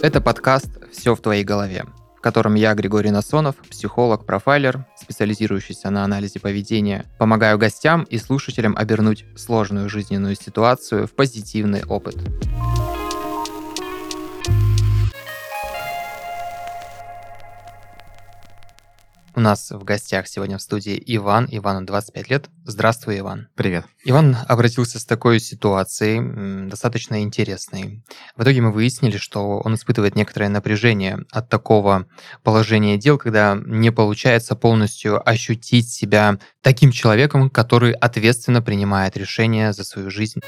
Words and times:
Это 0.00 0.20
подкаст 0.20 0.70
«Все 0.92 1.16
в 1.16 1.20
твоей 1.20 1.42
голове», 1.42 1.84
в 2.16 2.20
котором 2.20 2.54
я, 2.54 2.72
Григорий 2.74 3.10
Насонов, 3.10 3.56
психолог, 3.68 4.26
профайлер, 4.26 4.86
специализирующийся 4.96 5.90
на 5.90 6.04
анализе 6.04 6.38
поведения, 6.38 7.04
помогаю 7.18 7.58
гостям 7.58 8.04
и 8.04 8.16
слушателям 8.18 8.76
обернуть 8.76 9.24
сложную 9.36 9.88
жизненную 9.88 10.36
ситуацию 10.36 11.08
в 11.08 11.10
позитивный 11.10 11.82
опыт. 11.84 12.16
У 19.38 19.40
нас 19.40 19.70
в 19.70 19.84
гостях 19.84 20.26
сегодня 20.26 20.58
в 20.58 20.62
студии 20.62 21.00
Иван. 21.06 21.46
Ивану 21.48 21.86
25 21.86 22.28
лет. 22.28 22.50
Здравствуй, 22.64 23.20
Иван. 23.20 23.46
Привет. 23.54 23.84
Иван 24.04 24.36
обратился 24.48 24.98
с 24.98 25.04
такой 25.04 25.38
ситуацией, 25.38 26.68
достаточно 26.68 27.22
интересной. 27.22 28.02
В 28.36 28.42
итоге 28.42 28.62
мы 28.62 28.72
выяснили, 28.72 29.16
что 29.16 29.60
он 29.60 29.76
испытывает 29.76 30.16
некоторое 30.16 30.48
напряжение 30.48 31.20
от 31.30 31.48
такого 31.48 32.06
положения 32.42 32.96
дел, 32.96 33.16
когда 33.16 33.56
не 33.64 33.92
получается 33.92 34.56
полностью 34.56 35.22
ощутить 35.24 35.88
себя 35.88 36.40
таким 36.60 36.90
человеком, 36.90 37.48
который 37.48 37.92
ответственно 37.92 38.60
принимает 38.60 39.16
решения 39.16 39.72
за 39.72 39.84
свою 39.84 40.10
жизнь. 40.10 40.40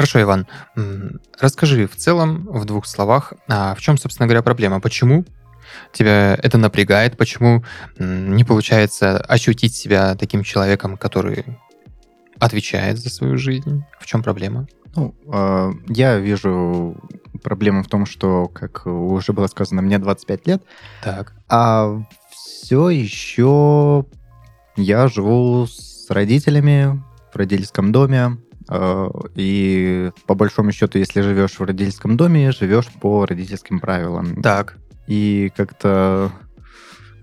Хорошо, 0.00 0.22
Иван. 0.22 0.46
Расскажи 1.38 1.86
в 1.86 1.94
целом, 1.94 2.46
в 2.50 2.64
двух 2.64 2.86
словах, 2.86 3.34
а 3.48 3.74
в 3.74 3.82
чем, 3.82 3.98
собственно 3.98 4.26
говоря, 4.26 4.40
проблема? 4.40 4.80
Почему 4.80 5.26
тебя 5.92 6.38
это 6.42 6.56
напрягает? 6.56 7.18
Почему 7.18 7.62
не 7.98 8.42
получается 8.44 9.18
ощутить 9.18 9.74
себя 9.74 10.14
таким 10.14 10.42
человеком, 10.42 10.96
который 10.96 11.44
отвечает 12.38 12.98
за 12.98 13.10
свою 13.10 13.36
жизнь? 13.36 13.84
В 13.98 14.06
чем 14.06 14.22
проблема? 14.22 14.66
Ну, 14.96 15.14
э, 15.30 15.72
я 15.88 16.16
вижу 16.16 16.96
проблему 17.42 17.82
в 17.82 17.88
том, 17.88 18.06
что, 18.06 18.48
как 18.48 18.86
уже 18.86 19.34
было 19.34 19.48
сказано, 19.48 19.82
мне 19.82 19.98
25 19.98 20.46
лет. 20.46 20.62
Так. 21.02 21.34
А 21.50 22.02
все 22.30 22.88
еще 22.88 24.06
я 24.78 25.08
живу 25.08 25.66
с 25.66 26.08
родителями 26.08 27.04
в 27.34 27.36
родительском 27.36 27.92
доме. 27.92 28.38
Э, 28.70 29.08
и 29.34 30.10
по 30.26 30.34
большому 30.34 30.72
счету, 30.72 30.98
если 30.98 31.20
живешь 31.20 31.58
в 31.58 31.62
родительском 31.62 32.16
доме, 32.16 32.52
живешь 32.52 32.88
по 33.00 33.26
родительским 33.26 33.80
правилам. 33.80 34.40
Так. 34.42 34.76
И 35.06 35.52
как-то 35.56 36.30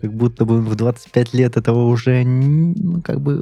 как 0.02 0.14
будто 0.14 0.45
бы 0.45 0.62
в 0.62 0.75
25 0.75 1.34
лет 1.34 1.58
этого 1.58 1.88
уже 1.88 2.23
ну, 2.23 3.02
как 3.02 3.22
бы 3.22 3.42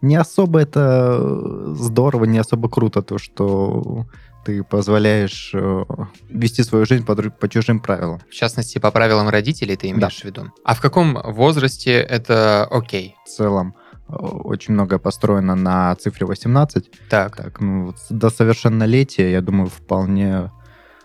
не 0.00 0.14
особо 0.16 0.60
это 0.60 1.74
здорово, 1.74 2.24
не 2.24 2.38
особо 2.38 2.68
круто, 2.68 3.02
то, 3.02 3.18
что 3.18 4.06
ты 4.44 4.62
позволяешь 4.62 5.50
э, 5.54 5.84
вести 6.28 6.62
свою 6.62 6.86
жизнь 6.86 7.04
по, 7.04 7.16
по 7.16 7.48
чужим 7.48 7.80
правилам. 7.80 8.20
В 8.30 8.34
частности, 8.34 8.78
по 8.78 8.92
правилам 8.92 9.28
родителей 9.28 9.74
ты 9.74 9.88
имеешь 9.88 10.18
да. 10.18 10.22
в 10.22 10.24
виду. 10.24 10.52
А 10.64 10.74
в 10.74 10.80
каком 10.80 11.18
возрасте 11.24 11.94
это 11.94 12.64
окей? 12.70 13.16
В 13.24 13.28
целом, 13.28 13.74
очень 14.08 14.74
многое 14.74 14.98
построено 14.98 15.54
на 15.54 15.94
цифре 15.96 16.26
18. 16.26 16.90
Так. 17.08 17.36
так 17.36 17.60
ну, 17.60 17.94
до 18.10 18.30
совершеннолетия, 18.30 19.30
я 19.32 19.40
думаю, 19.40 19.68
вполне 19.68 20.50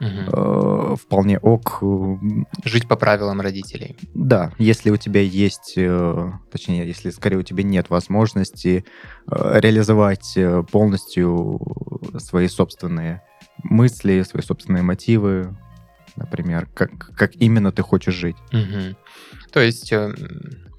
угу. 0.01 0.93
э, 0.93 0.95
вполне 0.95 1.39
ок. 1.39 1.81
Жить 2.63 2.87
по 2.87 2.95
правилам 2.95 3.41
родителей. 3.41 3.97
Да, 4.13 4.51
если 4.57 4.89
у 4.89 4.97
тебя 4.97 5.21
есть, 5.21 5.73
э, 5.77 6.31
точнее, 6.51 6.87
если 6.87 7.09
скорее 7.11 7.37
у 7.37 7.43
тебя 7.43 7.63
нет 7.63 7.89
возможности 7.89 8.85
э, 9.29 9.59
реализовать 9.59 10.33
э, 10.35 10.63
полностью 10.71 11.59
свои 12.17 12.47
собственные 12.47 13.21
мысли, 13.63 14.23
свои 14.23 14.41
собственные 14.41 14.83
мотивы, 14.83 15.55
например, 16.15 16.67
как, 16.73 17.15
как 17.15 17.35
именно 17.35 17.71
ты 17.71 17.81
хочешь 17.83 18.15
жить. 18.15 18.37
Угу. 18.51 18.95
То 19.51 19.59
есть 19.59 19.91
э, 19.91 20.13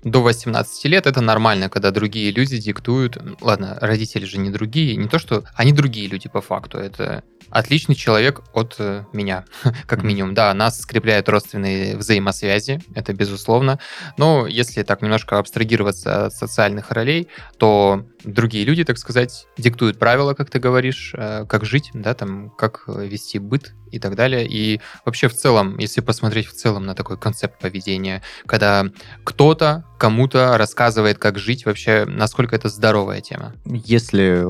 до 0.05 0.23
18 0.23 0.85
лет 0.87 1.07
это 1.07 1.21
нормально, 1.21 1.69
когда 1.69 1.91
другие 1.91 2.33
люди 2.33 2.59
диктуют. 2.59 3.19
Ладно, 3.41 3.79
родители 3.81 4.25
же 4.25 4.39
не 4.39 4.51
другие, 4.51 4.97
не 4.97 5.09
то 5.09 5.19
что 5.19 5.45
они 5.55 5.73
другие 5.73 6.09
люди 6.09 6.29
по 6.29 6.41
факту, 6.41 6.79
это 6.79 7.23
отличный 7.51 7.95
человек 7.95 8.41
от 8.53 8.77
э, 8.79 9.05
меня, 9.13 9.45
как 9.87 10.03
минимум. 10.03 10.35
Да, 10.35 10.53
нас 10.55 10.81
скрепляют 10.81 11.29
родственные 11.29 11.97
взаимосвязи, 11.97 12.81
это 12.95 13.13
безусловно. 13.13 13.79
Но 14.17 14.47
если 14.47 14.83
так 14.83 15.03
немножко 15.03 15.39
абстрагироваться 15.39 16.27
от 16.27 16.35
социальных 16.35 16.91
ролей, 16.91 17.29
то 17.59 18.07
другие 18.25 18.65
люди, 18.65 18.85
так 18.85 18.99
сказать, 18.99 19.47
диктуют 19.57 19.99
правила, 19.99 20.35
как 20.35 20.51
ты 20.51 20.59
говоришь, 20.59 21.13
э, 21.17 21.45
как 21.47 21.65
жить, 21.65 21.91
да, 21.95 22.15
там, 22.15 22.51
как 22.51 22.85
вести 22.87 23.39
быт 23.39 23.75
и 23.91 23.99
так 23.99 24.15
далее. 24.15 24.47
И 24.47 24.81
вообще 25.05 25.29
в 25.29 25.35
целом, 25.35 25.79
если 25.79 26.01
посмотреть 26.01 26.47
в 26.47 26.53
целом 26.53 26.85
на 26.87 26.95
такой 26.95 27.19
концепт 27.19 27.59
поведения, 27.59 28.23
когда 28.47 28.87
кто-то 29.25 29.85
кому-то 29.99 30.57
рассказывает, 30.59 31.19
как 31.19 31.39
жить, 31.39 31.67
вообще 31.67 32.05
насколько 32.07 32.57
это 32.57 32.69
здоровая 32.69 33.21
тема. 33.21 33.55
Если 33.65 34.45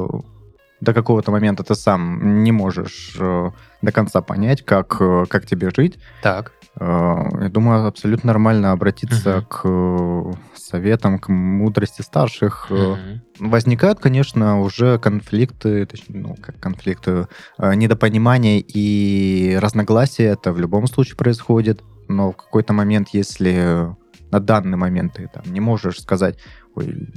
до 0.81 0.93
какого-то 0.93 1.31
момента 1.31 1.62
ты 1.62 1.75
сам 1.75 2.43
не 2.43 2.50
можешь 2.50 3.15
э, 3.19 3.50
до 3.82 3.93
конца 3.93 4.22
понять, 4.22 4.65
как, 4.65 4.97
э, 5.00 5.25
как 5.28 5.47
тебе 5.47 5.70
жить. 5.75 5.98
Так. 6.22 6.53
Э, 6.78 7.16
я 7.41 7.48
думаю, 7.48 7.87
абсолютно 7.87 8.28
нормально 8.28 8.72
обратиться 8.72 9.38
угу. 9.38 9.47
к 9.48 10.59
советам, 10.59 11.19
к 11.19 11.28
мудрости 11.28 12.03
старших. 12.03 12.70
Угу. 12.70 13.48
Возникают, 13.50 13.98
конечно, 14.00 14.60
уже 14.60 14.98
конфликты, 14.98 15.84
точнее, 15.87 16.20
ну, 16.20 16.37
как 16.41 16.59
конфликты, 16.59 17.26
недопонимания 17.59 18.59
и 18.60 19.59
разногласия. 19.60 20.26
Это 20.26 20.53
в 20.53 20.59
любом 20.59 20.87
случае 20.87 21.16
происходит. 21.16 21.82
Но 22.09 22.32
в 22.32 22.37
какой-то 22.37 22.72
момент, 22.72 23.09
если 23.12 23.94
на 24.31 24.41
данный 24.41 24.78
момент 24.78 25.14
ты 25.14 25.28
там 25.28 25.44
не 25.53 25.60
можешь 25.60 26.00
сказать, 26.00 26.38
ой, 26.75 27.09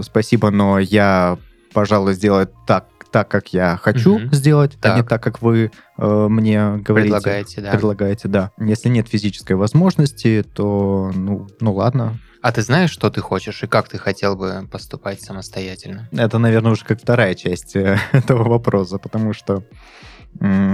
спасибо, 0.00 0.50
но 0.50 0.78
я 0.78 1.38
пожалуй, 1.72 2.14
сделать 2.14 2.50
так, 2.66 2.86
так, 3.10 3.28
как 3.28 3.52
я 3.52 3.76
хочу 3.76 4.16
угу. 4.16 4.34
сделать, 4.34 4.78
так. 4.80 4.94
а 4.94 4.96
не 4.96 5.02
так, 5.02 5.22
как 5.22 5.42
вы 5.42 5.66
э, 5.66 5.70
мне 6.00 6.78
говорите. 6.78 7.14
Предлагаете, 7.14 7.60
да. 7.60 7.70
Предлагаете, 7.72 8.28
да. 8.28 8.50
Если 8.58 8.88
нет 8.88 9.08
физической 9.08 9.52
возможности, 9.52 10.44
то, 10.54 11.12
ну, 11.14 11.48
ну 11.60 11.74
ладно. 11.74 12.18
А 12.42 12.52
ты 12.52 12.62
знаешь, 12.62 12.90
что 12.90 13.10
ты 13.10 13.20
хочешь 13.20 13.62
и 13.62 13.66
как 13.66 13.88
ты 13.88 13.98
хотел 13.98 14.34
бы 14.34 14.66
поступать 14.70 15.20
самостоятельно? 15.20 16.08
Это, 16.12 16.38
наверное, 16.38 16.72
уже 16.72 16.84
как 16.84 17.00
вторая 17.00 17.34
часть 17.34 17.76
э, 17.76 17.98
этого 18.12 18.48
вопроса, 18.48 18.98
потому 18.98 19.32
что 19.32 19.62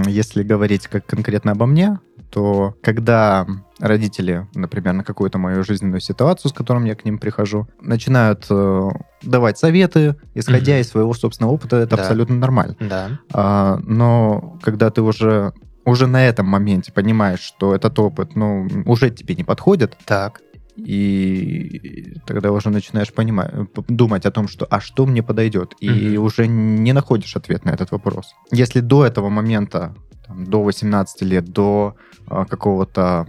если 0.05 0.43
говорить 0.43 0.87
как 0.87 1.07
конкретно 1.07 1.53
обо 1.53 1.65
мне, 1.65 1.99
то 2.29 2.75
когда 2.81 3.45
родители, 3.79 4.47
например, 4.53 4.93
на 4.93 5.03
какую-то 5.03 5.37
мою 5.37 5.63
жизненную 5.63 6.01
ситуацию, 6.01 6.49
с 6.49 6.53
которой 6.53 6.87
я 6.87 6.95
к 6.95 7.05
ним 7.05 7.19
прихожу, 7.19 7.67
начинают 7.81 8.45
э, 8.49 8.89
давать 9.21 9.57
советы, 9.57 10.15
исходя 10.33 10.73
угу. 10.73 10.81
из 10.81 10.89
своего 10.89 11.13
собственного 11.13 11.53
опыта, 11.53 11.77
это 11.77 11.95
да. 11.95 12.01
абсолютно 12.01 12.35
нормально. 12.35 12.75
Да. 12.79 13.09
А, 13.31 13.79
но 13.83 14.57
когда 14.61 14.89
ты 14.89 15.01
уже 15.01 15.53
уже 15.85 16.05
на 16.05 16.25
этом 16.27 16.45
моменте 16.47 16.91
понимаешь, 16.91 17.39
что 17.39 17.73
этот 17.73 17.97
опыт, 17.97 18.35
ну, 18.35 18.67
уже 18.85 19.09
тебе 19.09 19.35
не 19.35 19.45
подходит. 19.45 19.97
Так. 20.05 20.41
И 20.75 22.17
тогда 22.27 22.51
уже 22.51 22.69
начинаешь 22.69 23.11
понимать, 23.11 23.51
думать 23.87 24.25
о 24.25 24.31
том, 24.31 24.47
что 24.47 24.67
а 24.69 24.79
что 24.79 25.05
мне 25.05 25.23
подойдет, 25.23 25.73
и 25.79 25.87
mm 25.87 26.17
уже 26.17 26.47
не 26.47 26.93
находишь 26.93 27.35
ответ 27.35 27.65
на 27.65 27.71
этот 27.71 27.91
вопрос. 27.91 28.35
Если 28.51 28.81
до 28.81 29.05
этого 29.05 29.29
момента, 29.29 29.95
там, 30.27 30.45
до 30.45 30.63
18 30.63 31.21
лет, 31.23 31.45
до 31.45 31.95
а, 32.27 32.45
какого-то 32.45 33.25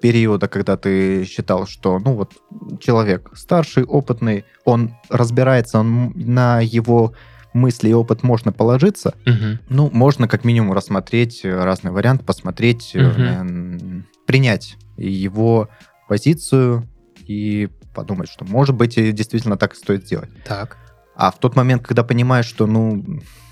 периода, 0.00 0.48
когда 0.48 0.76
ты 0.76 1.24
считал, 1.24 1.66
что, 1.66 1.98
ну 1.98 2.14
вот, 2.14 2.32
человек 2.80 3.30
старший, 3.34 3.84
опытный, 3.84 4.44
он 4.64 4.94
разбирается, 5.08 5.78
он 5.78 6.12
на 6.14 6.60
его 6.60 7.14
мысли 7.52 7.90
и 7.90 7.92
опыт 7.92 8.22
можно 8.22 8.52
положиться, 8.52 9.14
угу. 9.26 9.58
ну, 9.68 9.90
можно 9.92 10.26
как 10.26 10.44
минимум 10.44 10.72
рассмотреть 10.72 11.44
разные 11.44 11.92
варианты, 11.92 12.24
посмотреть, 12.24 12.94
угу. 12.94 13.04
э, 13.04 14.02
принять 14.26 14.76
его 14.96 15.68
позицию 16.08 16.88
и 17.26 17.68
подумать, 17.94 18.30
что, 18.30 18.44
может 18.44 18.74
быть, 18.74 18.94
действительно 18.94 19.56
так 19.56 19.74
и 19.74 19.76
стоит 19.76 20.06
сделать. 20.06 20.30
Так. 20.44 20.78
А 21.14 21.30
в 21.30 21.38
тот 21.38 21.56
момент, 21.56 21.86
когда 21.86 22.02
понимаешь, 22.04 22.46
что, 22.46 22.66
ну, 22.66 23.04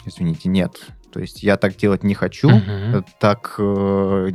извините, 0.07 0.49
нет, 0.49 0.89
то 1.13 1.21
есть 1.21 1.43
я 1.43 1.57
так 1.57 1.77
делать 1.77 2.03
не 2.03 2.15
хочу, 2.15 2.49
угу. 2.49 3.05
так... 3.19 3.55
Э, 3.59 4.31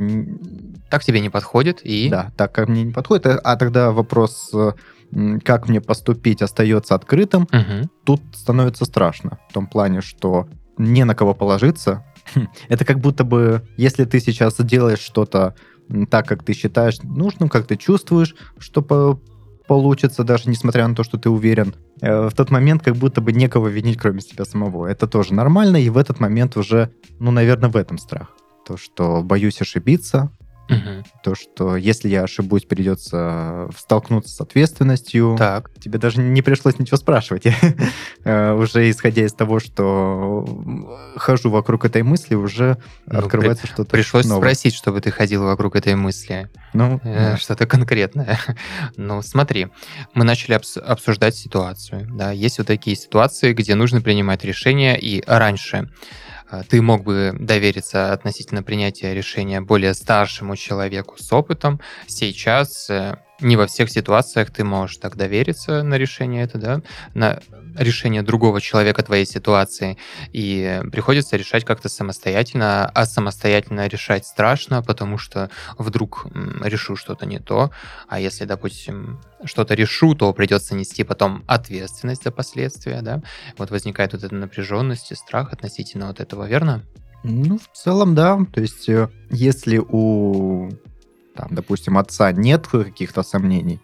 так 0.90 1.04
тебе 1.04 1.20
не 1.20 1.30
подходит, 1.30 1.80
и... 1.82 2.08
Да, 2.08 2.32
так 2.36 2.52
как 2.52 2.68
мне 2.68 2.84
не 2.84 2.92
подходит. 2.92 3.26
А, 3.26 3.38
а 3.42 3.56
тогда 3.56 3.92
вопрос, 3.92 4.50
э, 4.54 4.72
как 5.44 5.68
мне 5.68 5.80
поступить, 5.80 6.42
остается 6.42 6.94
открытым. 6.94 7.42
Угу. 7.44 7.90
Тут 8.04 8.22
становится 8.34 8.84
страшно. 8.84 9.38
В 9.48 9.52
том 9.52 9.66
плане, 9.66 10.00
что 10.00 10.48
не 10.78 11.04
на 11.04 11.14
кого 11.14 11.34
положиться. 11.34 12.04
Это 12.68 12.84
как 12.84 13.00
будто 13.00 13.24
бы, 13.24 13.66
если 13.76 14.04
ты 14.04 14.20
сейчас 14.20 14.56
делаешь 14.58 15.00
что-то 15.00 15.54
так, 16.10 16.26
как 16.26 16.42
ты 16.42 16.52
считаешь 16.52 17.00
нужным, 17.02 17.48
как 17.48 17.66
ты 17.66 17.76
чувствуешь, 17.76 18.34
что 18.58 18.82
по 18.82 19.20
получится, 19.66 20.24
даже 20.24 20.48
несмотря 20.48 20.86
на 20.86 20.94
то, 20.94 21.02
что 21.02 21.18
ты 21.18 21.28
уверен, 21.28 21.74
э, 21.74 21.85
в 22.00 22.30
тот 22.36 22.50
момент 22.50 22.82
как 22.82 22.96
будто 22.96 23.20
бы 23.20 23.32
некого 23.32 23.68
винить, 23.68 23.98
кроме 23.98 24.20
себя 24.20 24.44
самого. 24.44 24.86
Это 24.86 25.06
тоже 25.06 25.34
нормально, 25.34 25.76
и 25.78 25.88
в 25.88 25.96
этот 25.96 26.20
момент 26.20 26.56
уже, 26.56 26.90
ну, 27.18 27.30
наверное, 27.30 27.70
в 27.70 27.76
этом 27.76 27.98
страх. 27.98 28.36
То, 28.66 28.76
что 28.76 29.22
боюсь 29.22 29.60
ошибиться, 29.60 30.30
Угу. 30.68 31.04
То, 31.22 31.34
что 31.34 31.76
если 31.76 32.08
я 32.08 32.24
ошибусь, 32.24 32.64
придется 32.64 33.68
столкнуться 33.76 34.34
с 34.34 34.40
ответственностью. 34.40 35.36
Так. 35.38 35.70
Тебе 35.80 35.98
даже 35.98 36.20
не 36.20 36.42
пришлось 36.42 36.78
ничего 36.78 36.96
спрашивать. 36.96 37.46
Э, 38.24 38.54
уже 38.54 38.90
исходя 38.90 39.24
из 39.24 39.32
того, 39.32 39.60
что 39.60 40.44
хожу 41.16 41.48
вокруг 41.48 41.84
этой 41.84 42.02
мысли, 42.02 42.34
уже 42.34 42.76
ну, 43.06 43.20
открывается 43.20 43.62
при... 43.62 43.72
что-то 43.72 43.90
Пришлось 43.90 44.26
новое. 44.26 44.40
спросить, 44.40 44.74
чтобы 44.74 45.00
ты 45.00 45.12
ходил 45.12 45.44
вокруг 45.44 45.76
этой 45.76 45.94
мысли. 45.94 46.50
Ну, 46.72 47.00
э, 47.04 47.14
да. 47.14 47.36
Что-то 47.36 47.66
конкретное. 47.66 48.40
ну, 48.96 49.22
смотри, 49.22 49.68
мы 50.14 50.24
начали 50.24 50.56
обс- 50.56 50.80
обсуждать 50.80 51.36
ситуацию. 51.36 52.08
Да, 52.10 52.32
есть 52.32 52.58
вот 52.58 52.66
такие 52.66 52.96
ситуации, 52.96 53.52
где 53.52 53.76
нужно 53.76 54.00
принимать 54.00 54.44
решения, 54.44 54.98
и 54.98 55.22
раньше 55.26 55.88
ты 56.68 56.80
мог 56.82 57.02
бы 57.02 57.34
довериться 57.38 58.12
относительно 58.12 58.62
принятия 58.62 59.14
решения 59.14 59.60
более 59.60 59.94
старшему 59.94 60.56
человеку 60.56 61.16
с 61.18 61.32
опытом. 61.32 61.80
Сейчас 62.06 62.88
э, 62.88 63.16
не 63.40 63.56
во 63.56 63.66
всех 63.66 63.90
ситуациях 63.90 64.50
ты 64.50 64.64
можешь 64.64 64.96
так 64.98 65.16
довериться 65.16 65.82
на 65.82 65.96
решение 65.98 66.44
это, 66.44 66.58
да, 66.58 66.82
на 67.14 67.40
решение 67.78 68.22
другого 68.22 68.60
человека 68.60 69.02
твоей 69.02 69.26
ситуации, 69.26 69.96
и 70.32 70.80
приходится 70.92 71.36
решать 71.36 71.64
как-то 71.64 71.88
самостоятельно, 71.88 72.86
а 72.86 73.06
самостоятельно 73.06 73.86
решать 73.86 74.26
страшно, 74.26 74.82
потому 74.82 75.18
что 75.18 75.50
вдруг 75.78 76.26
решу 76.62 76.96
что-то 76.96 77.26
не 77.26 77.38
то, 77.38 77.70
а 78.08 78.20
если, 78.20 78.44
допустим, 78.44 79.20
что-то 79.44 79.74
решу, 79.74 80.14
то 80.14 80.32
придется 80.32 80.74
нести 80.74 81.04
потом 81.04 81.44
ответственность 81.46 82.24
за 82.24 82.30
последствия, 82.30 83.02
да, 83.02 83.22
вот 83.58 83.70
возникает 83.70 84.12
вот 84.12 84.24
эта 84.24 84.34
напряженность 84.34 85.12
и 85.12 85.14
страх 85.14 85.52
относительно 85.52 86.08
вот 86.08 86.20
этого, 86.20 86.46
верно? 86.46 86.82
Ну, 87.24 87.58
в 87.58 87.76
целом, 87.76 88.14
да. 88.14 88.38
То 88.52 88.60
есть, 88.60 88.88
э, 88.88 89.08
если 89.30 89.78
у 89.78 90.70
там, 91.36 91.48
допустим, 91.50 91.98
отца 91.98 92.32
нет 92.32 92.66
каких-то 92.66 93.22
сомнений, 93.22 93.80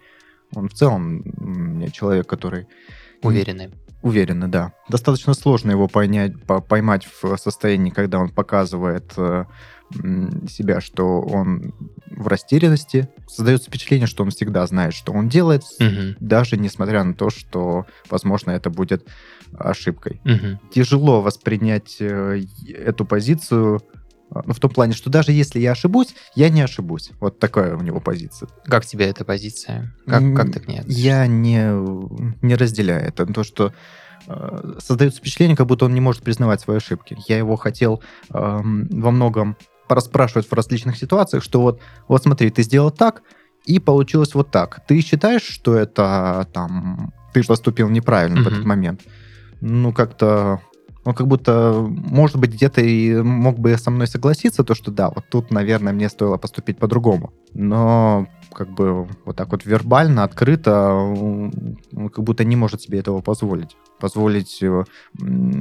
он 0.54 0.68
в 0.68 0.74
целом 0.74 1.90
человек, 1.92 2.26
который... 2.26 2.66
Уверенный. 3.22 3.70
Уверенный, 4.02 4.48
да. 4.48 4.72
Достаточно 4.88 5.32
сложно 5.34 5.70
его 5.70 5.88
понять, 5.88 6.32
поймать 6.44 7.06
в 7.22 7.36
состоянии, 7.36 7.90
когда 7.90 8.18
он 8.18 8.30
показывает 8.30 9.12
э, 9.16 9.44
себя, 10.48 10.80
что 10.80 11.20
он 11.20 11.72
в 12.10 12.26
растерянности. 12.26 13.08
Создается 13.28 13.68
впечатление, 13.68 14.06
что 14.06 14.24
он 14.24 14.30
всегда 14.30 14.66
знает, 14.66 14.94
что 14.94 15.12
он 15.12 15.28
делает, 15.28 15.62
угу. 15.78 16.16
даже 16.20 16.56
несмотря 16.56 17.04
на 17.04 17.14
то, 17.14 17.30
что, 17.30 17.86
возможно, 18.10 18.50
это 18.50 18.70
будет 18.70 19.06
ошибкой. 19.56 20.20
Угу. 20.24 20.72
Тяжело 20.72 21.22
воспринять 21.22 21.96
э, 22.00 22.42
эту 22.68 23.04
позицию 23.04 23.82
ну, 24.44 24.54
в 24.54 24.60
том 24.60 24.70
плане, 24.70 24.94
что 24.94 25.10
даже 25.10 25.32
если 25.32 25.60
я 25.60 25.72
ошибусь, 25.72 26.14
я 26.34 26.48
не 26.48 26.62
ошибусь. 26.62 27.10
Вот 27.20 27.38
такая 27.38 27.76
у 27.76 27.82
него 27.82 28.00
позиция. 28.00 28.48
Как 28.64 28.86
тебе 28.86 29.06
эта 29.06 29.24
позиция? 29.24 29.94
Как, 30.06 30.22
как 30.34 30.52
ты 30.52 30.60
к 30.60 30.68
ней 30.68 30.80
относишься? 30.80 31.06
Я 31.06 31.26
не, 31.26 31.70
не 32.44 32.54
разделяю 32.54 33.06
это. 33.06 33.26
То, 33.26 33.44
что 33.44 33.72
э, 34.26 34.74
создается 34.78 35.20
впечатление, 35.20 35.56
как 35.56 35.66
будто 35.66 35.84
он 35.84 35.94
не 35.94 36.00
может 36.00 36.22
признавать 36.22 36.60
свои 36.60 36.78
ошибки. 36.78 37.16
Я 37.28 37.38
его 37.38 37.56
хотел 37.56 38.02
э, 38.30 38.32
во 38.32 39.10
многом 39.10 39.56
порасспрашивать 39.88 40.48
в 40.48 40.52
различных 40.52 40.96
ситуациях, 40.96 41.42
что 41.42 41.60
вот, 41.60 41.80
вот 42.08 42.22
смотри, 42.22 42.50
ты 42.50 42.62
сделал 42.62 42.90
так, 42.90 43.22
и 43.66 43.78
получилось 43.78 44.34
вот 44.34 44.50
так. 44.50 44.80
Ты 44.86 45.00
считаешь, 45.02 45.42
что 45.42 45.76
это 45.76 46.48
там 46.52 47.12
ты 47.32 47.44
поступил 47.44 47.88
неправильно 47.88 48.38
mm-hmm. 48.38 48.42
в 48.42 48.46
этот 48.46 48.64
момент? 48.64 49.02
Ну, 49.60 49.92
как-то 49.92 50.60
он 51.04 51.14
как 51.14 51.26
будто, 51.26 51.74
может 51.88 52.36
быть, 52.36 52.52
где-то 52.52 52.80
и 52.80 53.14
мог 53.22 53.58
бы 53.58 53.76
со 53.76 53.90
мной 53.90 54.06
согласиться, 54.06 54.64
то, 54.64 54.74
что 54.74 54.90
да, 54.90 55.10
вот 55.10 55.24
тут, 55.28 55.50
наверное, 55.50 55.92
мне 55.92 56.08
стоило 56.08 56.36
поступить 56.36 56.78
по-другому. 56.78 57.32
Но 57.54 58.28
как 58.52 58.70
бы 58.70 59.08
вот 59.24 59.36
так 59.36 59.50
вот 59.50 59.64
вербально, 59.64 60.24
открыто, 60.24 60.92
он 60.92 61.78
как 62.14 62.24
будто 62.24 62.44
не 62.44 62.56
может 62.56 62.82
себе 62.82 63.00
этого 63.00 63.20
позволить. 63.20 63.76
Позволить 63.98 64.62
э, 64.62 64.84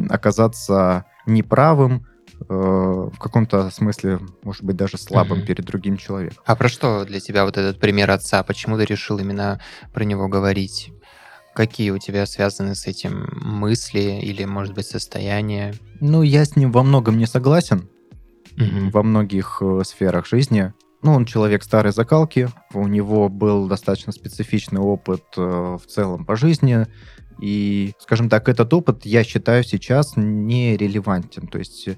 оказаться 0.09 1.05
неправым, 1.25 2.05
э, 2.41 2.53
в 2.53 3.17
каком-то 3.17 3.69
смысле, 3.71 4.19
может 4.43 4.63
быть, 4.63 4.75
даже 4.75 4.97
слабым 4.97 5.39
mm-hmm. 5.39 5.45
перед 5.45 5.65
другим 5.65 5.97
человеком. 5.97 6.43
А 6.45 6.55
про 6.55 6.69
что 6.69 7.03
для 7.05 7.19
тебя 7.19 7.45
вот 7.45 7.57
этот 7.57 7.79
пример 7.79 8.11
отца? 8.11 8.43
Почему 8.43 8.77
ты 8.77 8.85
решил 8.85 9.17
именно 9.17 9.59
про 9.93 10.03
него 10.03 10.27
говорить? 10.27 10.93
Какие 11.53 11.91
у 11.91 11.97
тебя 11.97 12.25
связаны 12.25 12.75
с 12.75 12.87
этим 12.87 13.27
мысли 13.41 14.19
или, 14.21 14.45
может 14.45 14.73
быть, 14.73 14.87
состояния? 14.87 15.73
Ну, 15.99 16.21
я 16.21 16.45
с 16.45 16.55
ним 16.55 16.71
во 16.71 16.83
многом 16.83 17.17
не 17.17 17.25
согласен. 17.25 17.89
Угу. 18.57 18.91
Во 18.91 19.03
многих 19.03 19.61
э, 19.61 19.81
сферах 19.85 20.27
жизни. 20.27 20.73
Ну, 21.03 21.13
он 21.13 21.25
человек 21.25 21.63
старой 21.63 21.93
закалки, 21.93 22.49
у 22.73 22.85
него 22.87 23.27
был 23.27 23.67
достаточно 23.67 24.11
специфичный 24.11 24.79
опыт 24.79 25.23
э, 25.35 25.41
в 25.41 25.87
целом 25.87 26.25
по 26.25 26.35
жизни, 26.35 26.85
и, 27.41 27.93
скажем 27.97 28.29
так, 28.29 28.47
этот 28.49 28.71
опыт, 28.73 29.05
я 29.05 29.23
считаю, 29.23 29.63
сейчас 29.63 30.13
нерелевантен. 30.15 31.47
То 31.47 31.57
есть 31.57 31.87
э, 31.87 31.95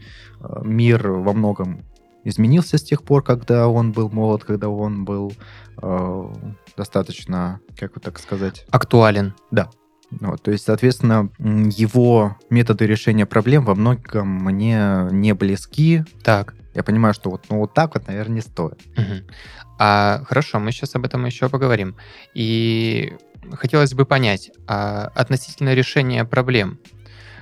мир 0.63 1.09
во 1.09 1.33
многом 1.33 1.83
изменился 2.23 2.77
с 2.77 2.83
тех 2.83 3.03
пор, 3.03 3.23
когда 3.23 3.67
он 3.67 3.91
был 3.91 4.09
молод, 4.09 4.43
когда 4.43 4.69
он 4.69 5.05
был 5.05 5.33
э, 5.81 6.33
достаточно, 6.77 7.59
как 7.77 7.95
вот 7.95 8.03
так 8.03 8.19
сказать... 8.19 8.65
Актуален. 8.71 9.33
Да. 9.51 9.69
Вот, 10.11 10.43
то 10.43 10.51
есть, 10.51 10.65
соответственно, 10.65 11.29
его 11.39 12.37
методы 12.49 12.85
решения 12.85 13.25
проблем 13.25 13.65
во 13.65 13.75
многом 13.75 14.27
мне 14.27 15.07
не 15.11 15.33
близки. 15.33 16.03
Так. 16.23 16.53
Я 16.75 16.83
понимаю, 16.83 17.13
что 17.13 17.29
вот, 17.29 17.45
ну, 17.49 17.59
вот 17.59 17.73
так 17.73 17.95
вот, 17.95 18.07
наверное, 18.07 18.35
не 18.35 18.41
стоит. 18.41 18.79
Угу. 18.97 19.31
А, 19.79 20.23
хорошо, 20.25 20.59
мы 20.59 20.71
сейчас 20.71 20.95
об 20.95 21.05
этом 21.05 21.25
еще 21.25 21.49
поговорим. 21.49 21.95
И 22.33 23.13
хотелось 23.53 23.93
бы 23.93 24.05
понять, 24.05 24.51
а 24.67 25.11
относительно 25.15 25.73
решения 25.73 26.25
проблем, 26.25 26.79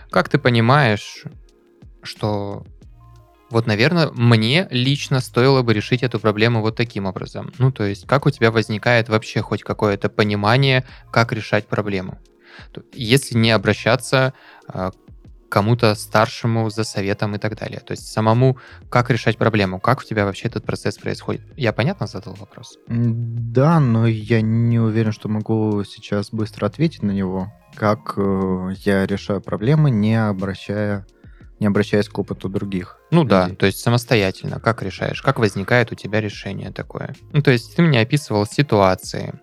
как 0.09 0.29
ты 0.29 0.37
понимаешь, 0.37 1.25
что 2.03 2.65
вот, 3.51 3.67
наверное, 3.67 4.09
мне 4.13 4.67
лично 4.71 5.19
стоило 5.19 5.61
бы 5.61 5.73
решить 5.73 6.03
эту 6.03 6.19
проблему 6.19 6.61
вот 6.61 6.75
таким 6.75 7.05
образом. 7.05 7.51
Ну, 7.57 7.71
то 7.71 7.83
есть, 7.83 8.07
как 8.07 8.25
у 8.25 8.31
тебя 8.31 8.51
возникает 8.51 9.09
вообще 9.09 9.41
хоть 9.41 9.63
какое-то 9.63 10.09
понимание, 10.09 10.85
как 11.11 11.33
решать 11.33 11.67
проблему? 11.67 12.17
Если 12.93 13.37
не 13.37 13.51
обращаться 13.51 14.33
а, 14.67 14.91
кому-то 15.51 15.93
старшему 15.95 16.69
за 16.69 16.85
советом 16.85 17.35
и 17.35 17.37
так 17.37 17.57
далее. 17.57 17.81
То 17.81 17.91
есть 17.91 18.07
самому, 18.07 18.57
как 18.89 19.09
решать 19.09 19.37
проблему, 19.37 19.81
как 19.81 19.99
у 19.99 20.03
тебя 20.03 20.23
вообще 20.23 20.47
этот 20.47 20.65
процесс 20.65 20.97
происходит. 20.97 21.41
Я 21.57 21.73
понятно 21.73 22.07
задал 22.07 22.35
вопрос? 22.35 22.77
Да, 22.87 23.81
но 23.81 24.07
я 24.07 24.41
не 24.41 24.79
уверен, 24.79 25.11
что 25.11 25.27
могу 25.27 25.83
сейчас 25.83 26.29
быстро 26.31 26.67
ответить 26.67 27.03
на 27.03 27.11
него. 27.11 27.51
Как 27.75 28.13
э, 28.15 28.69
я 28.85 29.05
решаю 29.05 29.41
проблемы, 29.41 29.91
не 29.91 30.15
обращая 30.15 31.05
не 31.61 31.67
обращаясь 31.67 32.09
к 32.09 32.17
опыту 32.17 32.49
других. 32.49 32.97
Ну 33.11 33.21
людей. 33.21 33.29
да, 33.29 33.49
то 33.55 33.67
есть 33.67 33.79
самостоятельно. 33.79 34.59
Как 34.59 34.81
решаешь? 34.81 35.21
Как 35.21 35.37
возникает 35.37 35.91
у 35.91 35.95
тебя 35.95 36.19
решение 36.19 36.71
такое? 36.71 37.15
Ну, 37.31 37.43
то 37.43 37.51
есть 37.51 37.75
ты 37.75 37.83
мне 37.83 38.01
описывал 38.01 38.47
ситуации. 38.47 39.33